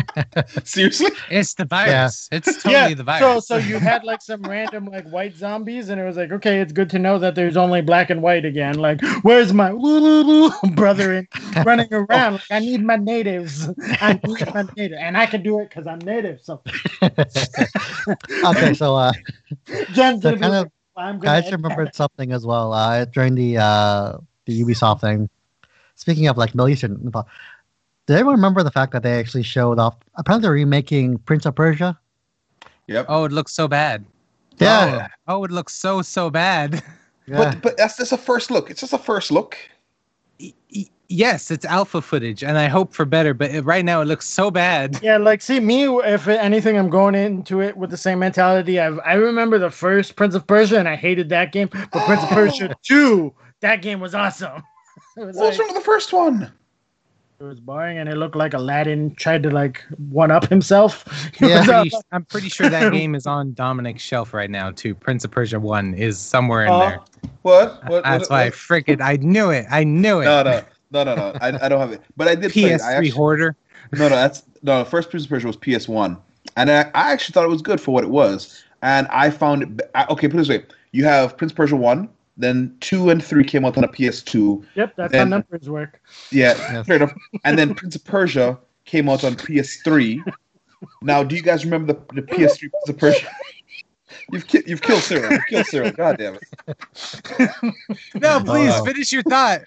[0.64, 1.10] Seriously?
[1.30, 2.28] It's the virus.
[2.32, 2.94] It's totally yeah.
[2.94, 3.46] the virus.
[3.46, 6.60] So so you had like some random like white zombies, and it was like, okay,
[6.60, 8.78] it's good to know that there's only black and white again.
[8.78, 9.70] Like, where's my
[10.74, 11.28] brother in
[11.64, 12.34] running around?
[12.34, 13.68] Like, I need my natives.
[14.00, 16.40] I need my native, and I can do it because I'm native.
[16.42, 16.62] So
[17.02, 19.12] okay, so uh,
[19.92, 23.58] Jen's so kind of I'm I gonna just remembered something as well uh, during the
[23.58, 25.28] uh, the Ubisoft thing.
[25.94, 27.26] Speaking of like Middle Eastern, mytho-
[28.06, 29.96] did anyone remember the fact that they actually showed off?
[30.16, 31.98] Apparently, they're remaking Prince of Persia.
[32.88, 33.06] Yep.
[33.08, 34.04] oh, it looks so bad.
[34.58, 36.82] Yeah, Oh, oh, it looks so so bad.
[37.26, 37.36] yeah.
[37.36, 38.70] But but that's just a first look.
[38.70, 39.56] It's just a first look.
[40.40, 43.34] Y- y- yes, it's alpha footage, and I hope for better.
[43.34, 45.00] But it- right now, it looks so bad.
[45.02, 45.84] Yeah, like see me.
[45.86, 48.78] If anything, I'm going into it with the same mentality.
[48.78, 51.70] I I remember the first Prince of Persia, and I hated that game.
[51.72, 54.62] But Prince of Persia Two, that game was awesome.
[55.16, 56.52] It was, What's like- wrong with the first one?
[57.42, 61.04] It was boring, and it looked like Aladdin tried to like one up himself.
[61.40, 61.58] Yeah.
[61.60, 64.94] was, uh, Pretty- I'm pretty sure that game is on Dominic's shelf right now too.
[64.94, 67.00] Prince of Persia One is somewhere in Uh, there.
[67.42, 67.82] What?
[67.88, 68.04] What?
[68.04, 69.66] That's what, why I freaking I knew it.
[69.70, 70.26] I knew it.
[70.26, 70.62] No, no,
[70.92, 71.32] no, no, no.
[71.40, 72.00] I, I don't have it.
[72.16, 72.80] But I did play it.
[72.80, 73.56] PS3 I actually, hoarder.
[73.92, 74.14] no, no.
[74.14, 74.78] That's no.
[74.84, 76.16] The first Prince of Persia was PS One,
[76.56, 78.62] and I, I actually thought it was good for what it was.
[78.82, 79.90] And I found it.
[79.96, 83.22] I- Okay, put it this way: you have Prince of Persia One, then two and
[83.22, 84.64] three came out on a PS2.
[84.74, 86.00] Yep, that's Then- how numbers work.
[86.30, 86.86] Yeah, Yes.
[86.86, 87.14] fair enough.
[87.44, 90.20] And then Prince of Persia came out on PS3.
[91.00, 93.28] Now, do you guys remember the, the PS3 Prince of Persia?
[94.32, 95.30] You've ki- you've killed Cyril.
[95.32, 95.90] You've killed Cyril.
[95.92, 97.50] God damn it.
[98.14, 99.62] No, please Uh, finish your thought.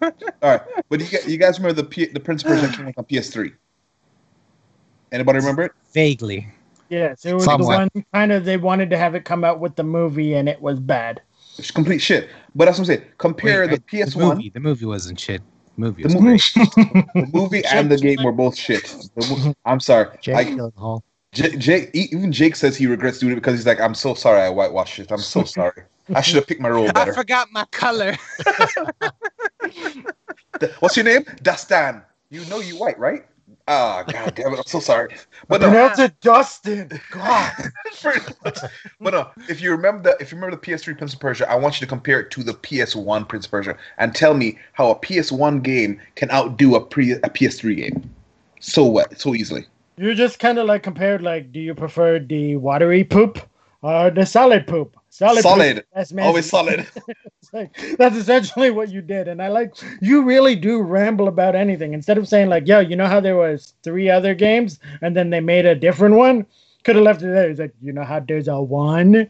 [0.00, 0.10] All
[0.42, 3.04] right, but you, you guys remember the P- the Prince of Persia came out on
[3.04, 3.52] PS3?
[5.12, 5.72] Anybody remember it?
[5.92, 6.48] Vaguely.
[6.88, 7.90] Yes, it was Somewhat.
[7.92, 10.48] the one kind of they wanted to have it come out with the movie, and
[10.48, 11.20] it was bad.
[11.60, 12.30] It's complete shit.
[12.54, 13.04] But that's what I'm saying.
[13.18, 14.50] Compare Wait, the I- PS1, The movie.
[14.50, 15.42] The movie wasn't shit.
[15.76, 16.38] Movie the was movie,
[17.14, 18.94] the movie and the game were both shit.
[19.16, 20.08] Mo- I'm sorry.
[20.20, 20.98] Jake I,
[21.32, 24.50] Jake, even Jake says he regrets doing it because he's like, I'm so sorry I
[24.50, 25.12] whitewashed it.
[25.12, 25.82] I'm so sorry.
[26.14, 27.12] I should have picked my role better.
[27.12, 28.16] I forgot my color.
[30.80, 31.22] What's your name?
[31.42, 32.02] Dastan.
[32.30, 33.24] You know you white, right?
[33.72, 34.58] Ah, god damn it!
[34.58, 35.14] I'm so sorry.
[35.46, 36.90] But no, Pronounce it Dustin.
[37.12, 37.52] God.
[38.42, 39.30] but no.
[39.48, 41.86] If you remember the if you remember the PS3 Prince of Persia, I want you
[41.86, 45.62] to compare it to the PS1 Prince of Persia and tell me how a PS1
[45.62, 48.10] game can outdo a pre a PS3 game.
[48.58, 49.20] So what?
[49.20, 49.66] So easily.
[49.96, 53.38] You just kind of like compared like, do you prefer the watery poop
[53.82, 54.96] or the solid poop?
[55.10, 55.42] Solid.
[55.42, 55.76] Solid.
[55.76, 55.86] Poop.
[55.94, 56.86] That's Always solid.
[57.52, 61.94] Like, that's essentially what you did, and I like you really do ramble about anything
[61.94, 65.30] instead of saying like, "Yo, you know how there was three other games, and then
[65.30, 66.46] they made a different one."
[66.84, 67.50] Could have left it there.
[67.50, 69.28] It's like, you know how there's a one,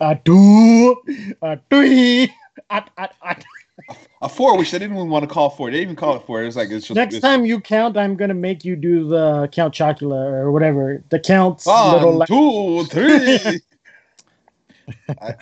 [0.00, 0.96] a two,
[1.42, 2.32] a three.
[2.70, 3.44] At, at, at.
[4.22, 5.70] A four, which they didn't even want to call four.
[5.70, 6.42] They didn't even call it four.
[6.42, 9.08] It was like it's just Next it's, time you count, I'm gonna make you do
[9.08, 11.66] the Count Chocula or whatever the counts.
[11.66, 13.60] One, little two, three.
[15.20, 15.34] I,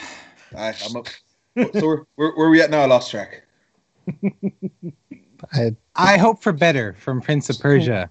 [0.56, 1.08] I, I'm up.
[1.74, 2.82] So where, where are we at now?
[2.82, 3.42] I lost track.
[5.52, 8.08] I, I hope for better from Prince of Persia,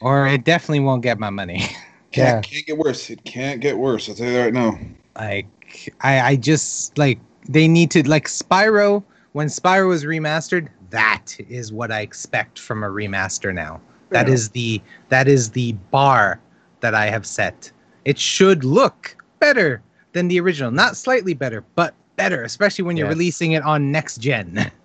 [0.00, 1.64] or it definitely won't get my money.
[2.14, 2.32] Yeah.
[2.32, 3.08] Can't, can't get worse.
[3.08, 4.06] It can't get worse.
[4.06, 4.78] I'll tell you that right now.
[5.18, 9.02] like I, I just like they need to like Spyro
[9.32, 10.68] when Spyro was remastered.
[10.90, 13.80] That is what I expect from a remaster now.
[14.10, 16.38] That is the that is the bar
[16.80, 17.72] that I have set.
[18.04, 19.82] It should look better
[20.12, 23.16] than the original, not slightly better, but better, especially when you're Yes.
[23.16, 24.70] releasing it on next gen.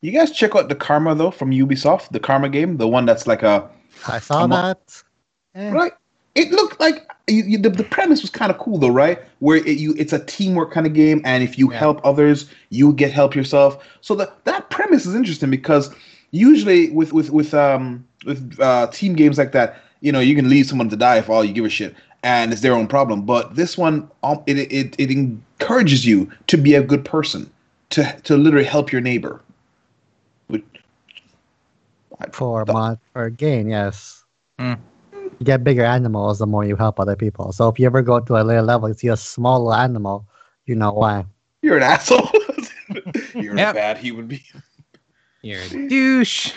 [0.00, 3.26] You guys check out the Karma though from Ubisoft, the Karma game, the one that's
[3.26, 3.68] like a
[4.06, 4.64] I saw Come on.
[4.64, 5.02] that.
[5.56, 5.92] Eh, right.
[6.36, 9.18] It looked like you, you, the, the premise was kind of cool though, right?
[9.40, 11.78] Where it, you it's a teamwork kind of game, and if you Yeah.
[11.80, 13.84] help others, you get help yourself.
[14.00, 15.92] So that that premise is interesting because
[16.30, 20.48] usually with with with um with uh, team games like that, you know, you can
[20.48, 21.92] leave someone to die if all you give a shit,
[22.22, 23.22] and it's their own problem.
[23.22, 27.50] But this one, um, it it it encourages you to be a good person,
[27.90, 29.40] to to literally help your neighbor.
[30.48, 30.64] Which-
[32.32, 34.24] for the- mod for gain, yes.
[34.58, 34.76] you
[35.44, 37.52] get bigger animals, the more you help other people.
[37.52, 40.26] So if you ever go to a later level, you see a small animal,
[40.66, 41.24] you know why.
[41.62, 42.28] You're an asshole.
[43.34, 43.70] You're Yep.
[43.70, 44.40] a bad human being.
[45.42, 46.52] You're a douche.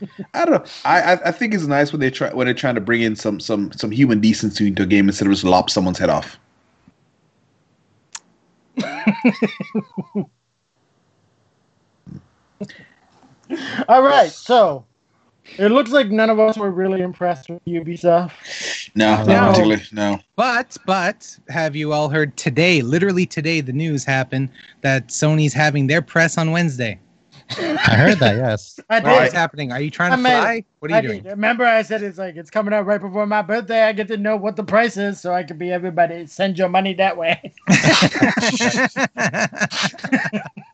[0.34, 0.70] I don't know.
[0.84, 3.16] I, I I think it's nice when they try when they're trying to bring in
[3.16, 6.38] some some some human decency into a game instead of just lop someone's head off.
[13.88, 14.84] All right, so
[15.58, 18.30] it looks like none of us were really impressed with Ubisoft.
[18.94, 19.46] No, No.
[19.46, 19.82] particularly.
[19.92, 20.20] No.
[20.36, 22.82] But but have you all heard today?
[22.82, 24.48] Literally today, the news happened
[24.82, 26.98] that Sony's having their press on Wednesday.
[27.58, 28.78] I heard that, yes.
[28.90, 29.12] I did.
[29.12, 29.72] What's happening?
[29.72, 30.64] Are you trying I to made fly?
[30.80, 31.22] What are I you doing?
[31.22, 31.26] did.
[31.26, 33.82] Remember, I said it's like it's coming out right before my birthday.
[33.84, 36.26] I get to know what the price is, so I can be everybody.
[36.26, 37.54] Send your money that way.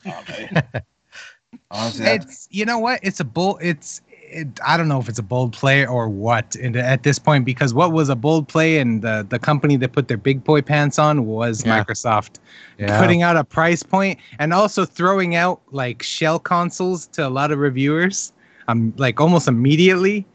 [0.07, 0.23] Oh.
[1.71, 3.01] Honestly, it's you know what?
[3.03, 3.59] It's a bull.
[3.61, 7.19] It's it, I don't know if it's a bold play or what in, at this
[7.19, 10.45] point because what was a bold play and the the company that put their big
[10.45, 11.83] boy pants on was Yeah.
[11.83, 12.39] Microsoft
[12.79, 12.99] Yeah.
[13.01, 17.51] putting out a price point and also throwing out like shell consoles to a lot
[17.51, 18.33] of reviewers
[18.69, 20.27] um like almost immediately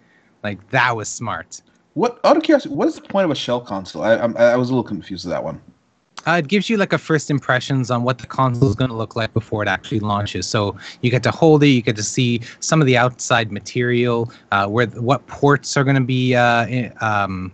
[0.43, 1.61] like that was smart
[1.93, 4.01] what out of curiosity, what is the point of a shell console?
[4.03, 5.59] I I'm, I was a little confused with that one.
[6.27, 8.95] Uh, it gives you like a first impressions on what the console is going to
[8.95, 12.03] look like before it actually launches so you get to hold it you get to
[12.03, 16.65] see some of the outside material uh, where what ports are going to be uh,
[16.65, 17.51] i- um,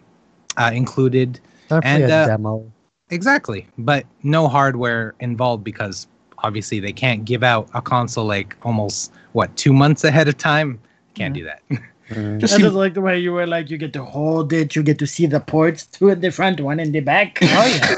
[0.57, 1.39] uh, included
[1.83, 2.71] and, a uh, demo.
[3.09, 6.07] Exactly, but no hardware involved because
[6.39, 10.79] obviously they can't give out a console like almost what two months ahead of time.
[11.13, 11.61] Can't do that.
[12.09, 12.39] Mm.
[12.39, 14.83] Just I just like the way you were like, you get to hold it, you
[14.83, 17.39] get to see the ports, two in the front, one in the back.
[17.41, 17.95] Oh yeah.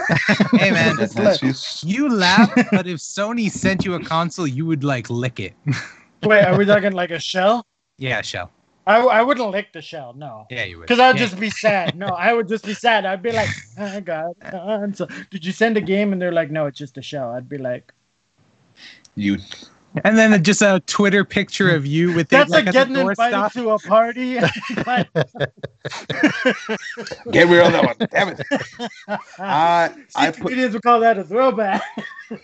[0.57, 1.83] hey man, that's Look.
[1.83, 5.53] you laugh, but if Sony sent you a console, you would like lick it.
[6.23, 7.65] Wait, are we talking like a shell?
[7.97, 8.51] yeah, shell.
[8.87, 10.47] I, I wouldn't lick the shell, no.
[10.49, 10.87] Yeah, you would.
[10.87, 11.25] Because I'd Yeah.
[11.27, 11.95] just be sad.
[11.95, 13.05] No, I would just be sad.
[13.05, 14.33] I'd be like, oh God.
[14.51, 16.11] and so, did you send a game?
[16.11, 17.29] And they're like, no, it's just a shell.
[17.31, 17.93] I'd be like,
[19.15, 19.37] You
[20.03, 22.93] And then just a Twitter picture of you with that's it like like at the
[22.93, 23.51] getting invited doorstop.
[23.53, 24.33] to a party.
[27.31, 27.95] get rid of that one.
[28.11, 28.41] Damn it.
[29.07, 31.81] Uh, I I See, put comedians would call that a throwback.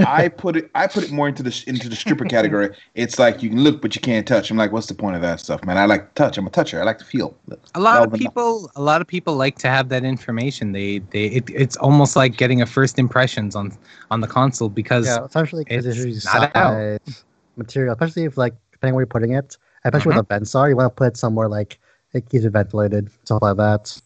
[0.00, 2.74] I put it I put it more into the into the stripper category.
[2.96, 4.50] It's like you can look but you can't touch.
[4.50, 5.78] I'm like, what's the point of that stuff, man?
[5.78, 6.38] I like to touch.
[6.38, 6.80] I'm a toucher.
[6.80, 7.36] I like to feel.
[7.74, 10.72] A lot of Well, but- people, a lot of people like to have that information.
[10.72, 13.76] They, they, it, it's almost like getting a first impressions on
[14.10, 16.74] on the console because Yeah, essentially it's not out.
[16.96, 17.24] Size,
[17.56, 20.18] material, especially if like depending where you're putting it, especially Mm-hmm.
[20.18, 21.78] with the vents are, you want to put it somewhere like
[22.14, 24.00] it keeps it ventilated, stuff like that.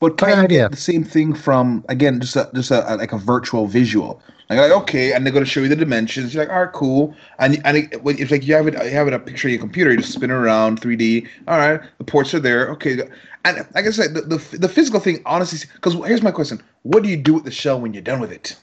[0.00, 0.68] But kind of idea.
[0.68, 4.20] the same thing from again, just a just a, like a virtual visual.
[4.50, 6.34] Like, like okay, and they're gonna show you the dimensions.
[6.34, 7.14] You're like, all right, cool.
[7.38, 9.60] And and it, it's like you have it, you have it a picture of your
[9.60, 9.90] computer.
[9.90, 11.26] You just spin it around 3D.
[11.48, 12.68] All right, the ports are there.
[12.70, 12.98] Okay,
[13.46, 17.02] and like I said, the the, the physical thing, honestly, because here's my question: What
[17.02, 18.56] do you do with the shell when you're done with it?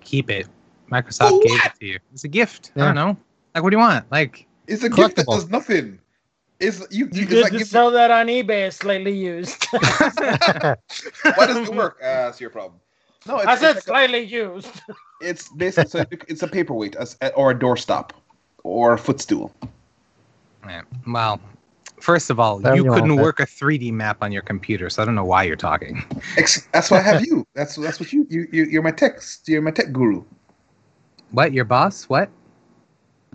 [0.00, 0.46] keep it.
[0.90, 1.98] Microsoft For gave it to you.
[2.12, 2.72] It's a gift.
[2.76, 3.16] I don't know.
[3.54, 4.10] Like, what do you want?
[4.10, 5.98] Like, It's a gift that does nothing.
[6.60, 7.08] It's you.
[7.12, 9.64] You it's get like to giving- sell that on eBay, It's slightly used.
[9.70, 10.76] Why
[11.46, 11.98] doesn't it work?
[12.02, 12.80] Uh, that's your problem.
[13.26, 14.80] No, it's, I it's said like a- slightly used.
[15.20, 16.96] It's basically so it's a paperweight
[17.36, 18.10] or a doorstop
[18.64, 19.52] or a footstool.
[20.64, 21.40] man, well,
[22.00, 24.88] first of all, Whatever you you couldn't with work a 3D map on your computer,
[24.90, 26.04] so I don't know why you're talking.
[26.72, 27.46] That's why I have you.
[27.54, 30.24] That's that's what you you you- you're my tech you're my tech guru.
[31.30, 31.52] What?
[31.52, 32.04] Your boss?
[32.04, 32.30] What?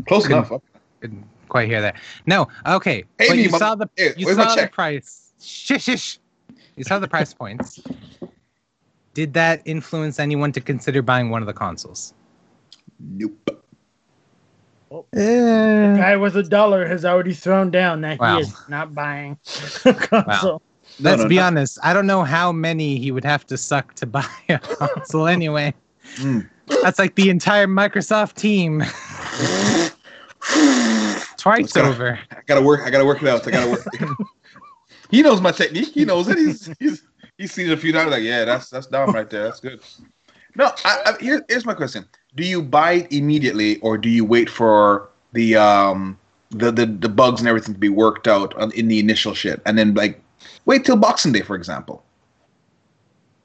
[0.08, 0.62] Close Couldn't- enough.
[1.02, 1.96] Couldn't quite hear that.
[2.26, 2.48] No.
[2.66, 3.04] Okay.
[3.20, 4.72] Hey, but me, you mother- saw the Hey, you saw the check?
[4.72, 5.34] price.
[5.42, 6.20] Shush, shush.
[6.76, 7.82] You saw the price points.
[9.14, 12.14] Did that influence anyone to consider buying one of the consoles?
[13.00, 13.60] Nope.
[15.14, 18.36] Eh, Guy with a dollar has already thrown down that Wow.
[18.38, 19.38] he is not buying
[19.86, 20.62] a console.
[21.00, 21.44] No, Let's no, be no.
[21.46, 21.80] honest.
[21.84, 25.74] I don't know how many he would have to suck to buy a console anyway.
[26.18, 26.48] Mm.
[26.68, 28.80] That's like the entire Microsoft team.
[31.38, 31.84] Twice Let's go.
[31.86, 32.20] over.
[32.32, 32.82] I gotta work.
[32.82, 33.46] I gotta work it out.
[33.48, 33.86] I gotta work.
[35.10, 35.90] he knows my technique.
[35.94, 36.38] He knows it.
[36.38, 37.04] He's he's
[37.38, 38.12] he's seen it a few times.
[38.12, 39.44] Like, yeah, that's that's down right there.
[39.44, 39.82] That's good.
[40.56, 42.06] No, I, I, here, here's my question:
[42.36, 46.18] Do you buy it immediately, or do you wait for the um
[46.52, 49.62] the the, the bugs and everything to be worked out on, in the initial shit,
[49.66, 50.22] and then like
[50.66, 52.04] wait till Boxing Day, for example?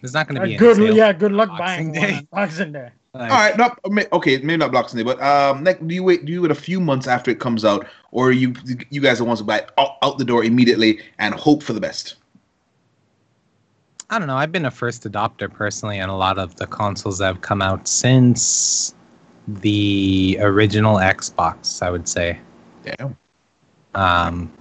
[0.00, 0.94] There's not going to Uh, be any good, sale.
[0.96, 2.00] yeah, good luck Boxing buying Day.
[2.12, 2.90] one on Boxing Day.
[3.14, 6.04] Like, All right, no, ma- okay, maybe not Boxing Day, but um, like, do you
[6.04, 6.24] wait?
[6.26, 8.54] Do you wait a few months after it comes out, or you
[8.90, 11.72] you guys are ones who buy it out, out the door immediately and hope for
[11.72, 12.16] the best?
[14.10, 14.36] I don't know.
[14.36, 17.62] I've been a first adopter personally on a lot of the consoles that have come
[17.62, 18.94] out since
[19.46, 21.82] the original Xbox.
[21.82, 22.38] I would say.
[22.84, 23.08] Yeah.
[23.94, 24.52] Um,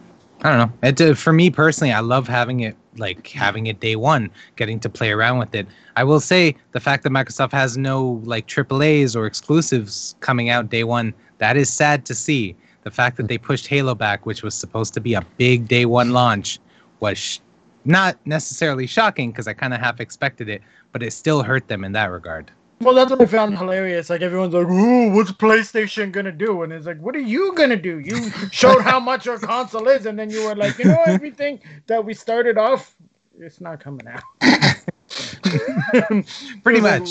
[0.41, 0.87] I don't know.
[0.87, 4.79] It, uh, for me personally, I love having it like having it day one, getting
[4.81, 5.67] to play around with it.
[5.95, 10.69] I will say the fact that Microsoft has no like AAA's or exclusives coming out
[10.69, 12.55] day one, that is sad to see.
[12.83, 15.85] The fact that they pushed Halo back, which was supposed to be a big day
[15.85, 16.59] one launch,
[16.99, 17.39] was sh-
[17.83, 21.83] not necessarily shocking because I kind of half expected it, but it still hurt them
[21.83, 22.51] in that regard.
[22.79, 24.09] Well, that's what I found hilarious.
[24.09, 27.75] Like everyone's like, "Ooh, what's PlayStation gonna do?" And it's like, "What are you gonna
[27.75, 27.99] do?
[27.99, 31.59] You showed how much your console is, and then you were like, you know, everything
[31.87, 32.95] that we started off,
[33.39, 34.23] it's not coming out."
[36.63, 37.09] Pretty much.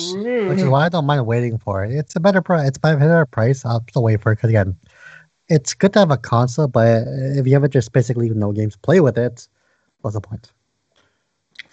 [0.49, 1.93] Which is why I don't mind waiting for it.
[1.93, 2.69] It's a better price.
[2.69, 3.65] It's a better price.
[3.65, 4.77] I'll still wait for it because again,
[5.49, 8.79] it's good to have a console, but if you have just basically no games to
[8.81, 9.49] play with it,
[10.03, 10.53] what's the point?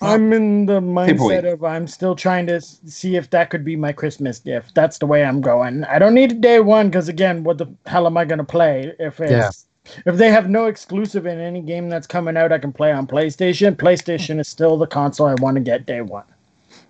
[0.01, 3.91] I'm in the mindset of I'm still trying to see if that could be my
[3.93, 4.75] Christmas gift.
[4.75, 5.83] That's the way I'm going.
[5.85, 8.93] I don't need a day one because again, what the hell am I gonna play
[8.99, 9.91] if it's Yeah.
[10.05, 13.07] if they have no exclusive in any game that's coming out I can play on
[13.07, 13.75] PlayStation?
[13.75, 16.25] PlayStation is still the console I want to get day one.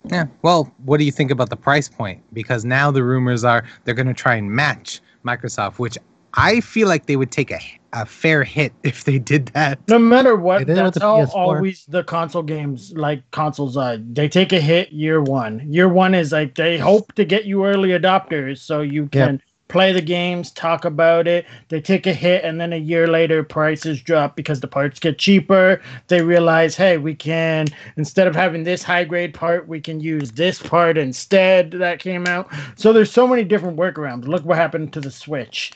[0.04, 0.26] Yeah.
[0.42, 2.20] Well, what do you think about the price point?
[2.32, 5.96] Because now the rumors are they're going to try and match Microsoft, which
[6.36, 7.60] I feel like they would take a,
[7.92, 9.78] a fair hit if they did that.
[9.88, 11.34] No matter what, They did it with that's the how PS4.
[11.34, 13.98] always the console games like consoles are.
[13.98, 15.60] They take a hit year one.
[15.70, 19.26] Year one is like they hope to get you early adopters so you Yeah.
[19.26, 21.46] can play the games, talk about it.
[21.68, 25.18] They take a hit and then a year later prices drop because the parts get
[25.18, 25.80] cheaper.
[26.08, 27.66] They realize, hey, we can
[27.96, 32.26] instead of having this high grade part, we can use this part instead that came
[32.26, 32.48] out.
[32.76, 34.26] So there's so many different workarounds.
[34.26, 35.72] Look what happened to the Switch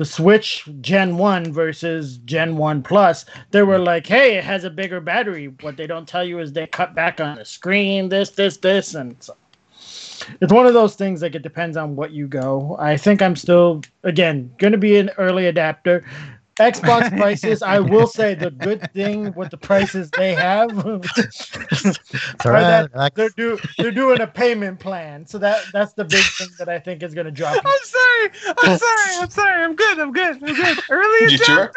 [0.00, 4.70] the Switch Gen 1 versus Gen 1 Plus, they were like, hey, it has a
[4.70, 5.52] bigger battery.
[5.60, 8.94] What they don't tell you is they cut back on the screen, this, this, this.
[8.94, 9.36] And so
[10.40, 12.78] it's one of those things like it depends on what you go.
[12.80, 16.02] I think I'm still, again, going to be an early adapter.
[16.60, 20.70] Xbox prices, I will say the good thing with the prices they have,
[21.72, 21.92] So
[22.44, 25.26] Or that- like, they're do they're doing a payment plan.
[25.26, 27.56] So that that's the big thing that I think is going to drop.
[27.64, 28.30] I'm sorry.
[28.62, 29.16] I'm sorry.
[29.22, 29.64] I'm sorry.
[29.64, 29.98] I'm good.
[29.98, 30.42] I'm good.
[30.42, 30.78] I'm good.
[30.90, 31.72] Early You sure?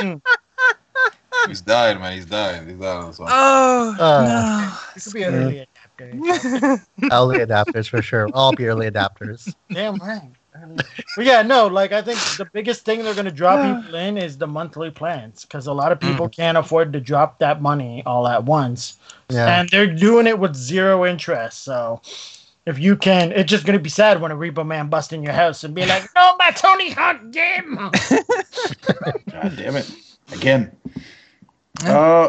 [1.48, 2.12] He's dying, man.
[2.14, 2.66] He's dying.
[2.68, 3.28] He's dying on this one.
[3.32, 6.78] Oh Uh, It could be an early adapter.
[7.10, 8.28] early adapters for sure.
[8.34, 9.52] All be early adapters.
[9.72, 10.30] Damn right.
[11.16, 14.36] But yeah, no, like I think the biggest thing they're gonna drop people in is
[14.38, 18.28] the monthly plans because a lot of people can't afford to drop that money all
[18.28, 18.98] at once,
[19.30, 19.58] Yeah.
[19.60, 21.64] and they're doing it with zero interest.
[21.64, 22.00] So
[22.66, 25.32] if you can, it's just gonna be sad when a Repo Man busts in your
[25.32, 27.76] house and be like, "No, my Tony Hawk game."
[29.30, 29.90] God damn it.
[30.32, 30.70] Again.
[31.84, 32.28] Uh,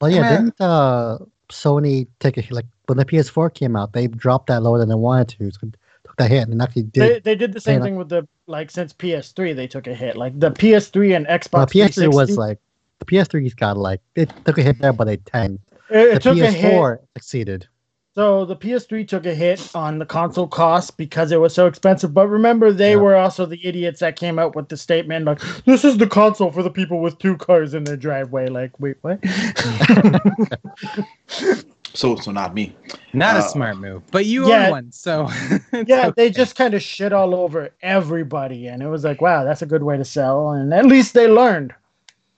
[0.00, 0.28] But yeah, Yeah.
[0.28, 1.18] didn't uh,
[1.50, 3.92] Sony take a like when the PS4 came out?
[3.92, 5.50] They dropped that lower than they wanted to.
[5.50, 5.70] So
[6.16, 7.24] took hit and actually they, did.
[7.24, 10.16] they did the same like- thing with the like since PS3 they took a hit.
[10.16, 11.52] Like the PS3 and Xbox.
[11.52, 12.58] Well, PS3 was like
[12.98, 15.62] the PS3's got like it took a hit there, but they tanked.
[15.90, 16.72] it, it The took a hit.
[16.72, 17.66] PS4 succeeded.
[18.14, 22.12] So the PS3 took a hit on the console cost because it was so expensive.
[22.12, 22.96] But remember, they Yeah.
[22.96, 26.50] were also the idiots that came out with the statement like, "This is the console
[26.50, 29.20] for the people with two cars in their driveway." Like, wait, what?
[31.94, 32.76] so so not me.
[33.12, 34.64] Not a Uh, smart move, but you yeah.
[34.64, 38.88] own one, so it's yeah, they just kind of shit all over everybody, and it
[38.88, 40.50] was like, wow, that's a good way to sell.
[40.50, 41.74] And at least they learned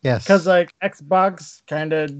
[0.02, 0.24] Yes.
[0.24, 2.10] because like Xbox kind of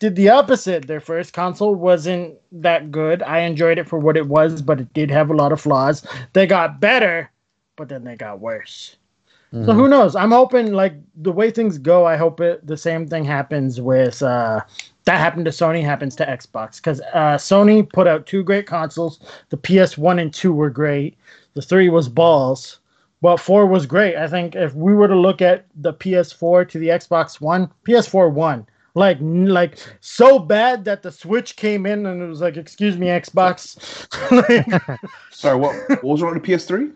[0.00, 0.86] did the opposite.
[0.86, 3.22] Their first console wasn't that good.
[3.22, 6.06] I enjoyed it for what it was, but it did have a lot of flaws.
[6.32, 7.30] They got better,
[7.76, 8.96] but then they got worse.
[9.62, 9.76] So Mhm.
[9.76, 10.16] who knows?
[10.16, 14.22] I'm hoping like the way things go, I hope it the same thing happens with
[14.22, 14.60] uh
[15.04, 19.20] that happened to Sony happens to Xbox because uh, Sony put out two great consoles.
[19.50, 21.16] The PS One and Two were great.
[21.54, 22.78] The three was balls,
[23.20, 24.16] but four was great.
[24.16, 28.32] I think if we were to look at the PS4 to the Xbox One, PS4
[28.32, 28.66] won.
[28.96, 33.08] Like, like so bad that the Switch came in and it was like, "Excuse me,
[33.08, 33.76] Xbox."
[35.32, 36.92] Sorry, what, what was wrong with the PS3?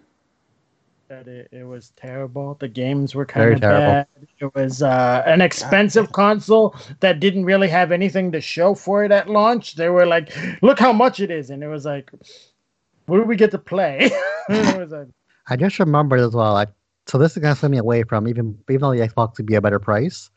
[1.08, 2.54] That it, it was terrible.
[2.60, 3.86] The games were kind Very of terrible.
[3.86, 4.06] bad.
[4.40, 9.10] It was uh, an expensive console that didn't really have anything to show for it
[9.10, 9.74] at launch.
[9.74, 12.10] They were like, "Look how much it is," and it was like,
[13.06, 14.10] "What do we get to play?"
[14.48, 15.08] it was like,
[15.48, 16.52] I just remembered as well.
[16.52, 16.68] Like,
[17.06, 19.54] so this is gonna send me away from even even though the Xbox would be
[19.54, 20.30] a better price.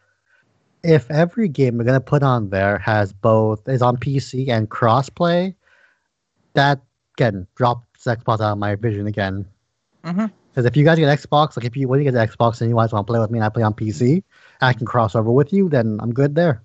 [0.83, 5.53] If every game we're gonna put on there has both is on PC and crossplay,
[6.53, 6.81] that
[7.17, 9.45] again drops Xbox out of my vision again.
[10.03, 10.31] Mhm.
[10.51, 12.69] Because if you guys get Xbox, like if you when you get the Xbox and
[12.69, 14.21] you guys want to play with me and I play on PC,
[14.61, 16.61] I can cross over with you, then I'm good there.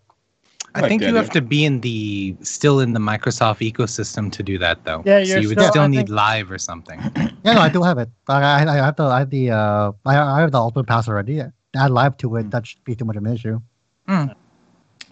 [0.74, 1.22] I like think the you idea.
[1.22, 5.02] have to be in the still in the Microsoft ecosystem to do that, though.
[5.06, 7.00] Yeah, so you're you would still- still need think- live or something.
[7.46, 8.08] Yeah, no, I do have it.
[8.26, 11.06] I, I, I have the I have the uh I, I have the ultimate pass
[11.08, 11.34] already.
[11.34, 11.50] Yeah.
[11.76, 13.60] add live to it, that should be too much of an issue.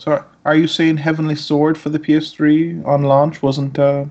[0.00, 4.06] So, are you saying Heavenly Sword for the PS3 on launch wasn't uh,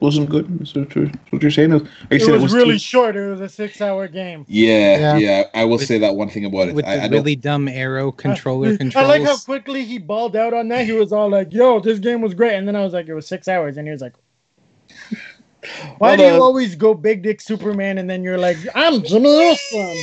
[0.00, 0.46] wasn't good?
[0.62, 1.72] Is that what you're- what you're saying?
[1.72, 3.16] Are you It was, really too- short.
[3.16, 4.44] It was a six-hour game.
[4.48, 5.16] Yeah, Yeah.
[5.18, 6.74] yeah, I will With- say that one thing about it.
[6.74, 7.18] with I, the I don't.
[7.18, 9.08] really dumb arrow controller I controls.
[9.08, 10.86] like how quickly he balled out on that.
[10.86, 13.14] He was all like, "Yo, this game was great," and then I was like, "It
[13.14, 14.14] was six hours," and he was like,
[15.98, 19.02] "Why Well, do you uh, always go big dick Superman?" And then you're like, "I'm
[19.08, 19.96] Jimmy Olsen."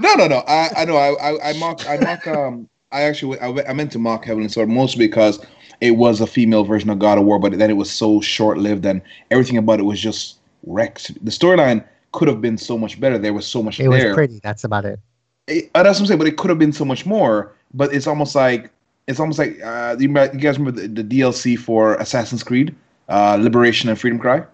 [0.00, 0.42] No, no, no.
[0.46, 0.96] I, I know.
[0.96, 1.86] I, I, I mock.
[1.88, 2.26] I mock.
[2.26, 5.38] Um, I actually, I, I meant to mock Heavenly Sword mostly because
[5.80, 8.84] it was a female version of God of War, but then it was so short-lived
[8.84, 9.00] and
[9.30, 11.12] everything about it was just wrecked.
[11.24, 13.18] The storyline could have been so much better.
[13.18, 14.40] There was so much It was pretty.
[14.42, 15.00] That's about it.
[15.46, 16.18] It- uh, that's what I'm saying.
[16.18, 17.52] But it could have been so much more.
[17.72, 18.70] But it's almost like
[19.06, 22.74] it's almost like uh, you, might- you guys remember the, the DLC for Assassin's Creed,
[23.08, 24.44] uh, Liberation and Freedom Cry.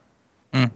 [0.52, 0.70] Mm.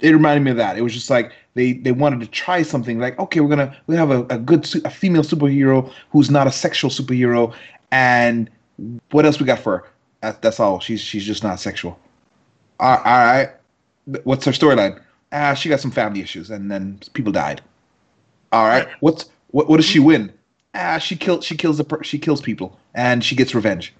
[0.00, 0.76] It reminded me of that.
[0.76, 3.94] It was just like they they wanted to try something like okay, we're gonna we
[3.94, 7.54] have a, a good su- a female superhero who's not a sexual superhero,
[7.92, 8.50] and
[9.12, 9.88] what else we got for her?
[10.22, 10.80] That, that's all.
[10.80, 11.98] She's she's just not sexual.
[12.80, 13.50] All all right.
[14.24, 15.00] What's her storyline?
[15.32, 17.60] Ah, she got some family issues, and then people died.
[18.52, 18.88] All right.
[19.00, 19.68] What's what?
[19.68, 20.32] What does she win?
[20.74, 21.44] Ah, she kills.
[21.44, 21.98] She kills the.
[22.02, 23.92] She kills people, and she gets revenge.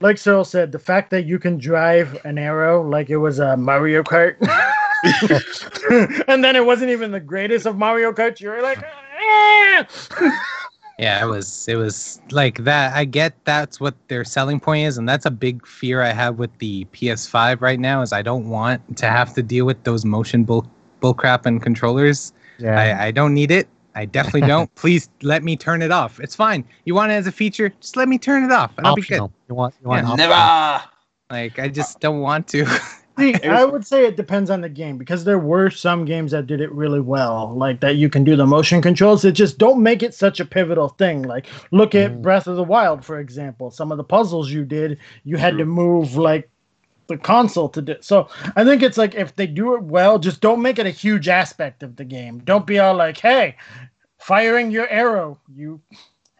[0.00, 3.56] Like Cyril said, the fact that you can drive an arrow like it was a
[3.56, 4.36] Mario Kart,
[6.28, 9.86] and then it wasn't even the greatest of Mario Kart, you're like, "Ah!"
[10.98, 12.94] Yeah, it was it was like that.
[12.94, 16.38] I get that's what their selling point is, and that's a big fear I have
[16.38, 18.02] with the PS5 right now.
[18.02, 20.66] Is I don't want to have to deal with those motion bull
[21.00, 22.32] bullcrap and controllers.
[22.58, 22.78] Yeah.
[22.78, 23.68] I, I don't need it.
[23.94, 24.72] I definitely don't.
[24.76, 26.20] Please let me turn it off.
[26.20, 26.64] It's fine.
[26.84, 27.70] You want it as a feature?
[27.80, 29.20] Just let me turn it off, and I'll be good.
[29.48, 30.14] You want you want Yeah.
[30.14, 30.84] Never.
[31.30, 32.66] Like I just don't want to.
[33.22, 36.46] See, I would say it depends on the game because there were some games that
[36.46, 39.24] did it really well, like that you can do the motion controls.
[39.24, 41.22] It just don't make it such a pivotal thing.
[41.22, 42.22] Like look at Mm.
[42.22, 43.70] Breath of the Wild, for example.
[43.70, 46.50] Some of the puzzles you did, you had to move like
[47.06, 47.96] the console to do.
[48.00, 50.90] So I think it's like if they do it well, just don't make it a
[50.90, 52.38] huge aspect of the game.
[52.40, 53.56] Don't be all like, "Hey,
[54.18, 55.80] firing your arrow, you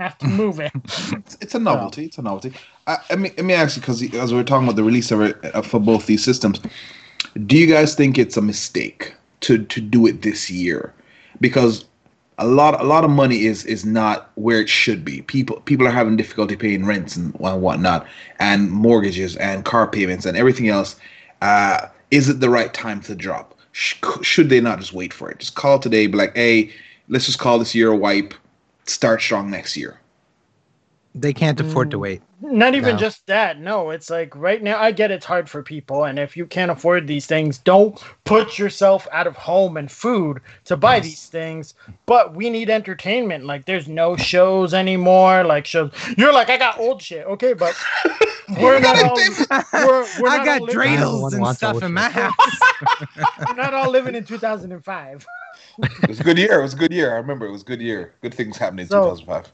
[0.02, 0.72] have to move it."
[1.12, 2.06] It's, it's a novelty.
[2.06, 2.52] It's a novelty.
[2.86, 5.10] I, I mean, let me ask you because as we are talking about the release
[5.10, 6.60] of it uh, for both these systems,
[7.46, 10.92] do you guys think it's a mistake to to do it this year?
[11.40, 11.84] Because
[12.38, 15.22] a lot a lot of money is is not where it should be.
[15.22, 18.06] People people are having difficulty paying rents and whatnot,
[18.38, 20.96] and mortgages and car payments and everything else.
[21.40, 23.54] Uh, is it the right time to drop?
[23.72, 25.38] Sh- should they not just wait for it?
[25.38, 26.70] Just call today, be like, hey,
[27.08, 28.34] let's just call this year a wipe.
[28.92, 30.01] Start strong next year.
[31.14, 31.90] They can't afford Mm.
[31.92, 32.22] to wait.
[32.40, 33.00] Not even No.
[33.00, 33.60] just that.
[33.60, 36.04] No, it's like right now, I get it's hard for people.
[36.04, 40.40] And if you can't afford these things, don't put yourself out of home and food
[40.64, 41.04] to buy Yes.
[41.04, 41.74] these things.
[42.06, 43.44] But we need entertainment.
[43.44, 45.44] Like, there's no shows anymore.
[45.44, 45.92] Like, shows.
[46.16, 47.26] You're like, I got old shit.
[47.26, 47.76] Okay, but
[48.60, 49.16] we're not all,
[49.74, 52.32] we're, we're I not got all dreidels Everyone and stuff in my house.
[53.46, 55.26] we're not all living in 2005.
[55.82, 56.58] It was a good year.
[56.60, 57.12] It was a good year.
[57.12, 58.14] I remember it was a good year.
[58.22, 59.52] Good things happened in So- 2005.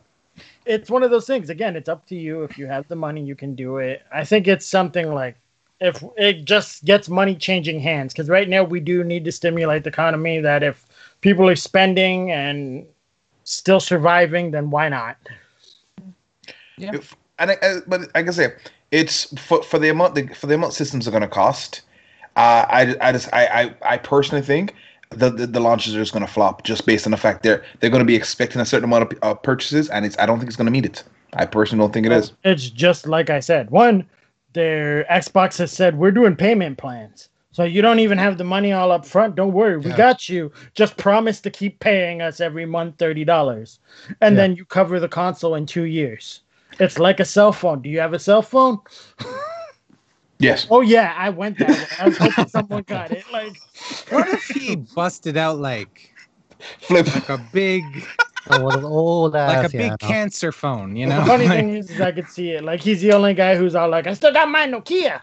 [0.68, 1.50] It's one of those things.
[1.50, 2.44] Again, it's up to you.
[2.44, 4.02] If you have the money, you can do it.
[4.12, 5.36] I think it's something like
[5.80, 9.84] if it just gets money changing hands, because right now we do need to stimulate
[9.84, 10.40] the economy.
[10.40, 10.86] That if
[11.22, 12.86] people are spending and
[13.44, 15.16] still surviving, then why not?
[16.78, 18.52] If, and I, I, but like I say,
[18.90, 21.82] it's for, for the amount the, for the amount systems are going to cost.
[22.36, 24.74] Uh, I, I just I, I, I personally think
[25.10, 27.64] the, the the launches are just going to flop just based on the fact they're
[27.80, 30.38] they're going to be expecting a certain amount of uh, purchases and it's I don't
[30.38, 31.02] think it's going to meet it.
[31.34, 32.32] I personally don't think it is.
[32.44, 33.70] It's just like I said.
[33.70, 34.06] One,
[34.52, 37.28] their Xbox has said we're doing payment plans.
[37.52, 39.34] So you don't even have the money all up front.
[39.34, 39.96] Don't worry, we Yeah.
[39.96, 40.52] got you.
[40.74, 43.80] Just promise to keep paying us every month thirty dollars,
[44.20, 44.42] and Yeah.
[44.42, 46.42] then you cover the console in two years.
[46.78, 47.80] It's like a cell phone.
[47.82, 48.78] Do you have a cell phone?
[50.38, 50.66] Yes.
[50.70, 51.88] Oh yeah, I went that way.
[51.98, 53.24] I was hoping someone got it.
[53.32, 53.60] Like,
[54.10, 56.14] What if he busted out like
[56.80, 57.06] Flip.
[57.14, 58.06] like a big
[58.50, 60.08] Oh, what an old like a big yeah, no.
[60.08, 61.24] cancer phone, you the know?
[61.24, 62.64] funny Like, thing is, is, I could see it.
[62.64, 65.20] Like he's the only guy who's all like, "I still got my Nokia."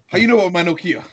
[0.08, 1.04] How you know about my Nokia?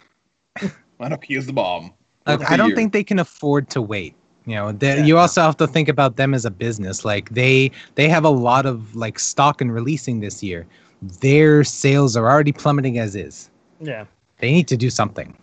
[0.99, 1.93] My Nokia is the bomb.
[2.27, 2.77] Look, Worked I don't years.
[2.77, 4.13] think they can afford to wait.
[4.45, 5.05] You know, Yeah.
[5.05, 7.05] you also have to think about them as a business.
[7.05, 10.65] Like they they have a lot of like stock and releasing this year.
[11.01, 13.49] Their sales are already plummeting as is.
[13.79, 14.05] Yeah,
[14.39, 15.33] They need to do something.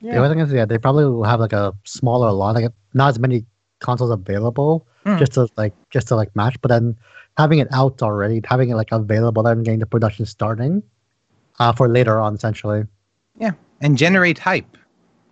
[0.00, 0.28] The yeah.
[0.28, 3.44] thing is, yeah, they probably will have like a smaller lot, like not as many
[3.80, 5.18] consoles available, Hmm.
[5.18, 6.56] just to like just to like match.
[6.62, 6.96] But then
[7.36, 10.82] having it out already, having it like available, then getting the production starting,
[11.58, 12.84] uh, for later on, essentially.
[13.38, 13.52] Yeah,
[13.82, 14.76] and generate hype.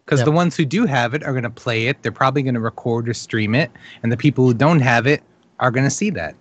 [0.05, 0.25] Because Yep.
[0.27, 2.03] the ones who do have it are going to play it.
[2.03, 3.71] They're probably going to record or stream it,
[4.03, 5.23] and the people who don't have it
[5.61, 6.35] are going to see that.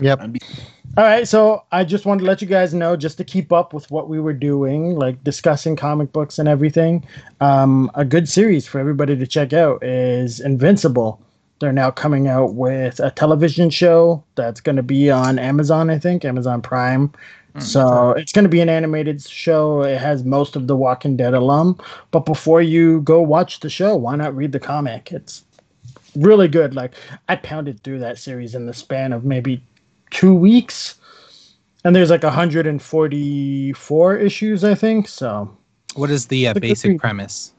[0.00, 0.20] Yep.
[0.96, 3.72] All right, so I just wanted to let you guys know, just to keep up
[3.72, 7.04] with what we were doing, like discussing comic books and everything.
[7.40, 11.20] Um, a good series for everybody to check out is Invincible.
[11.60, 15.98] They're now coming out with a television show that's going to be on Amazon, I
[15.98, 17.12] think, Amazon Prime.
[17.58, 19.82] So it's going to be an animated show.
[19.82, 21.78] It has most of the Walking Dead alum.
[22.12, 25.10] But before you go watch the show, why not read the comic?
[25.10, 25.44] It's
[26.14, 26.74] really good.
[26.74, 26.92] Like
[27.28, 29.62] I pounded through that series in the span of maybe
[30.10, 30.96] two weeks,
[31.84, 35.08] and there's like 144 issues, I think.
[35.08, 35.56] So,
[35.94, 37.52] What is the uh, It's a good basic premise?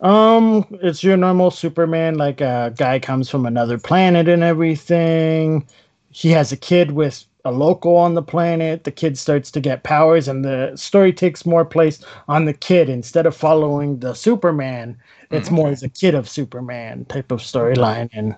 [0.00, 2.16] um, it's your normal Superman.
[2.16, 5.66] Like a guy comes from another planet and everything.
[6.10, 8.84] He has a kid with a local on the planet.
[8.84, 12.88] The kid starts to get powers, and the story takes more place on the kid
[12.88, 14.98] instead of following the Superman.
[15.30, 18.34] It's more as a kid of Superman type of storyline, and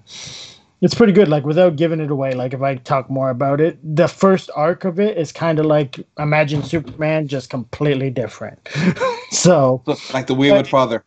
[0.80, 1.28] it's pretty good.
[1.28, 4.84] Like without giving it away, like if I talk more about it, the first arc
[4.84, 8.68] of it is kind of like imagine Superman, just completely different.
[9.30, 11.04] so like the wayward father.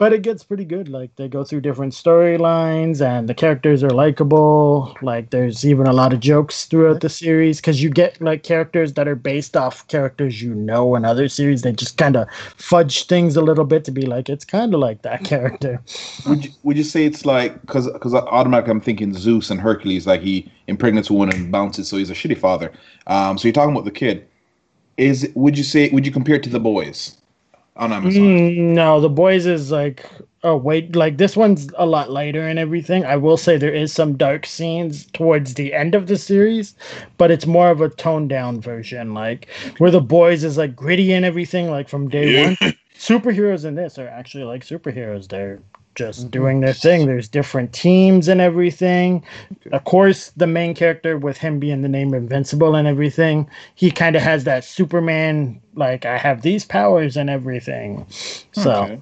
[0.00, 0.88] But it gets pretty good.
[0.88, 4.96] Like they go through different storylines, and the characters are likable.
[5.02, 8.94] Like there's even a lot of jokes throughout the series because you get like characters
[8.94, 11.60] that are based off characters you know in other series.
[11.60, 12.26] They just kind of
[12.56, 15.82] fudge things a little bit to be like it's kind of like that character.
[16.26, 20.06] Would you, would you say it's like because because automatically I'm thinking Zeus and Hercules,
[20.06, 22.72] like he impregnates a woman and bounces, so he's a shitty father.
[23.06, 24.26] Um, so you're talking about the kid.
[24.96, 27.19] Is would you say would you compare it to the boys
[27.76, 28.22] on Amazon?
[28.22, 30.04] Mm, no, the boys is like
[30.42, 33.04] oh wait, like this one's a lot lighter and everything.
[33.04, 36.74] I will say there is some dark scenes towards the end of the series,
[37.18, 39.14] but it's more of a toned down version.
[39.14, 39.48] Like
[39.78, 42.56] where the boys is like gritty and everything, like from day one.
[42.96, 45.28] Superheroes in this are actually like superheroes.
[45.28, 45.60] They're
[45.94, 46.30] just mm-hmm.
[46.30, 47.06] doing their thing.
[47.06, 49.24] There's different teams and everything.
[49.72, 54.16] Of course, the main character with him being the name Invincible and everything, he kind
[54.16, 58.06] of has that Superman like I have these powers and everything.
[58.52, 59.00] So, Okay.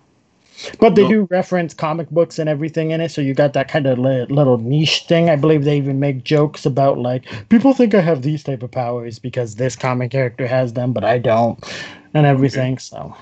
[0.81, 3.87] but they do reference comic books and everything in it, so you got that kind
[3.87, 5.31] of li- little niche thing.
[5.31, 8.71] I believe they even make jokes about like people think I have these type of
[8.71, 11.63] powers because this comic character has them, but I don't,
[12.15, 12.79] and everything.
[12.79, 13.15] So,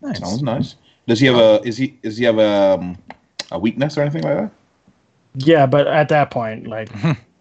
[0.00, 0.20] Nice.
[0.20, 0.74] Sounds nice.
[1.08, 2.96] Does he have a is he is he have a um,
[3.50, 4.50] a weakness or anything like that?
[5.34, 6.90] yeah, but at that point, like.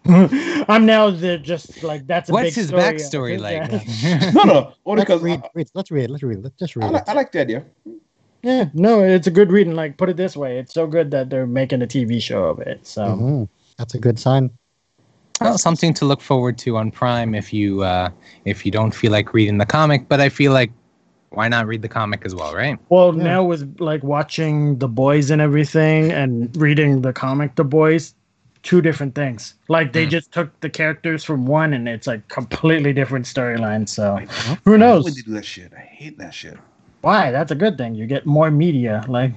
[0.09, 2.81] I'm now the just like that's a What's big his story.
[2.81, 3.69] backstory like?
[4.01, 4.31] Yeah.
[4.33, 5.67] No, no, only Let's because read, read.
[5.75, 6.09] Let's read.
[6.09, 6.43] Let's read.
[6.43, 6.91] Let's just I, read.
[6.93, 7.09] like, it.
[7.09, 7.65] I like the idea.
[8.41, 9.75] Yeah, no, it's a good reading.
[9.75, 12.59] Like, put it this way, it's so good that they're making a TV show of
[12.59, 12.87] it.
[12.87, 13.49] So, Mhm.
[13.77, 14.49] That's a good sign.
[15.41, 18.09] well, something to look forward to on Prime if you uh,
[18.45, 20.07] if you don't feel like reading the comic.
[20.07, 20.71] But I feel like
[21.29, 22.77] why not read the comic as well, right?
[22.89, 23.23] well, Yeah.
[23.23, 28.13] now with like watching The Boys and everything and reading the comic The Boys,
[28.63, 29.55] two different things.
[29.67, 30.09] Like, they Hmm.
[30.11, 33.87] just took the characters from one and it's like completely different storyline.
[33.87, 34.17] So,
[34.65, 35.15] who I hate when knows?
[35.15, 35.71] they do that shit.
[35.75, 36.57] I hate that shit.
[37.01, 37.31] Why?
[37.31, 37.95] That's a good thing.
[37.95, 39.03] You get more media.
[39.07, 39.31] Like,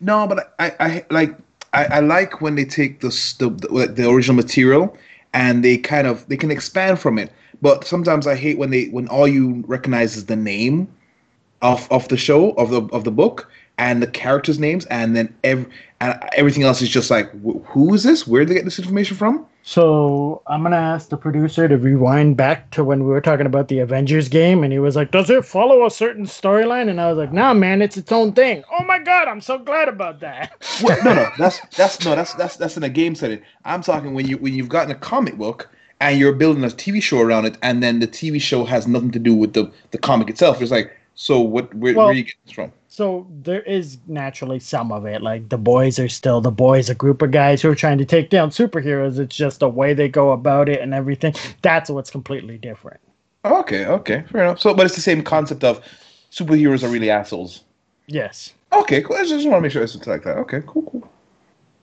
[0.00, 1.36] No, but I, I like
[1.72, 4.96] I, I like when they take the the the original material
[5.32, 7.32] and they kind of they can expand from it.
[7.62, 10.88] But sometimes I hate when they when all you recognize is the name
[11.66, 15.34] of of the show of the of the book and the characters' names, and then
[15.44, 15.66] ev-
[16.00, 18.26] and everything else is just like wh- who is this?
[18.26, 19.46] Where did they get this information from?
[19.62, 23.68] So I'm gonna ask the producer to rewind back to when we were talking about
[23.68, 27.08] the Avengers game, and he was like, "Does it follow a certain storyline?" And I
[27.08, 30.20] was like, "Nah, man, it's its own thing." Oh my god, I'm so glad about
[30.20, 30.52] that.
[30.82, 33.40] Well, no, no, that's that's no, that's that's that's in a game setting.
[33.64, 35.68] I'm talking when you when you've gotten a comic book
[36.00, 39.10] and you're building a TV show around it, and then the TV show has nothing
[39.12, 40.60] to do with the the comic itself.
[40.62, 41.74] It's like, so what?
[41.74, 42.72] Where, Well- where you get this from?
[42.88, 45.20] So there is naturally some of it.
[45.20, 48.06] Like the boys are still the boys, a group of guys who are trying to
[48.06, 49.18] take down superheroes.
[49.18, 51.34] It's just the way they go about it and everything.
[51.60, 53.00] That's what's completely different.
[53.44, 54.60] Okay, okay, fair enough.
[54.60, 55.82] So, but it's the same concept of
[56.30, 57.64] superheroes are really assholes.
[58.06, 58.54] Yes.
[58.72, 59.16] Okay, cool.
[59.16, 60.38] I just want to make sure it's something like that.
[60.38, 61.12] Okay, cool, cool.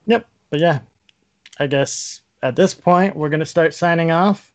[0.06, 0.26] Yep.
[0.50, 0.80] But yeah,
[1.58, 4.53] I guess at this point, we're going to start signing off.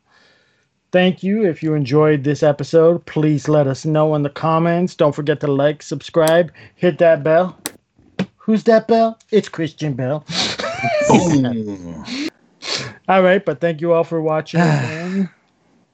[0.91, 1.45] Thank you.
[1.45, 4.95] If you enjoyed this episode, please let us know in the comments.
[4.95, 7.59] Don't forget to like, subscribe, hit that bell.
[8.37, 9.19] Who's that bell?
[9.29, 10.25] It's Christian Bell.
[13.07, 14.59] All right, but thank you all for watching.
[14.61, 15.29] again.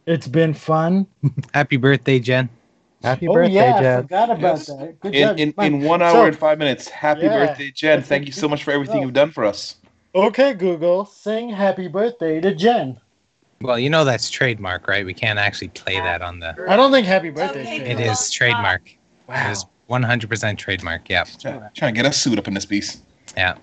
[0.06, 1.08] it's been fun.
[1.54, 2.50] Happy birthday, Jen.
[3.04, 4.04] Happy oh, birthday, Jen.
[4.04, 4.68] forgot about Yes.
[4.68, 5.00] that.
[5.00, 6.88] Good in in, in one hour So- and five minutes.
[6.88, 7.46] Happy Yeah.
[7.46, 8.02] birthday, Jen!
[8.02, 9.76] Thank you so much for everything you've done for us.
[10.14, 12.98] Okay, Google, sing happy birthday to Jen.
[13.62, 15.06] Well, you know that's trademark, right?
[15.06, 16.56] We can't actually play that on the.
[16.68, 18.12] I don't think happy birthday is It trademark.
[18.12, 18.98] is trademark.
[19.28, 19.48] Wow.
[19.48, 21.10] It is 100% trademark.
[21.10, 21.24] Yeah.
[21.24, 23.02] Trying, trying to get us sued up in this piece.
[23.38, 23.56] Yeah.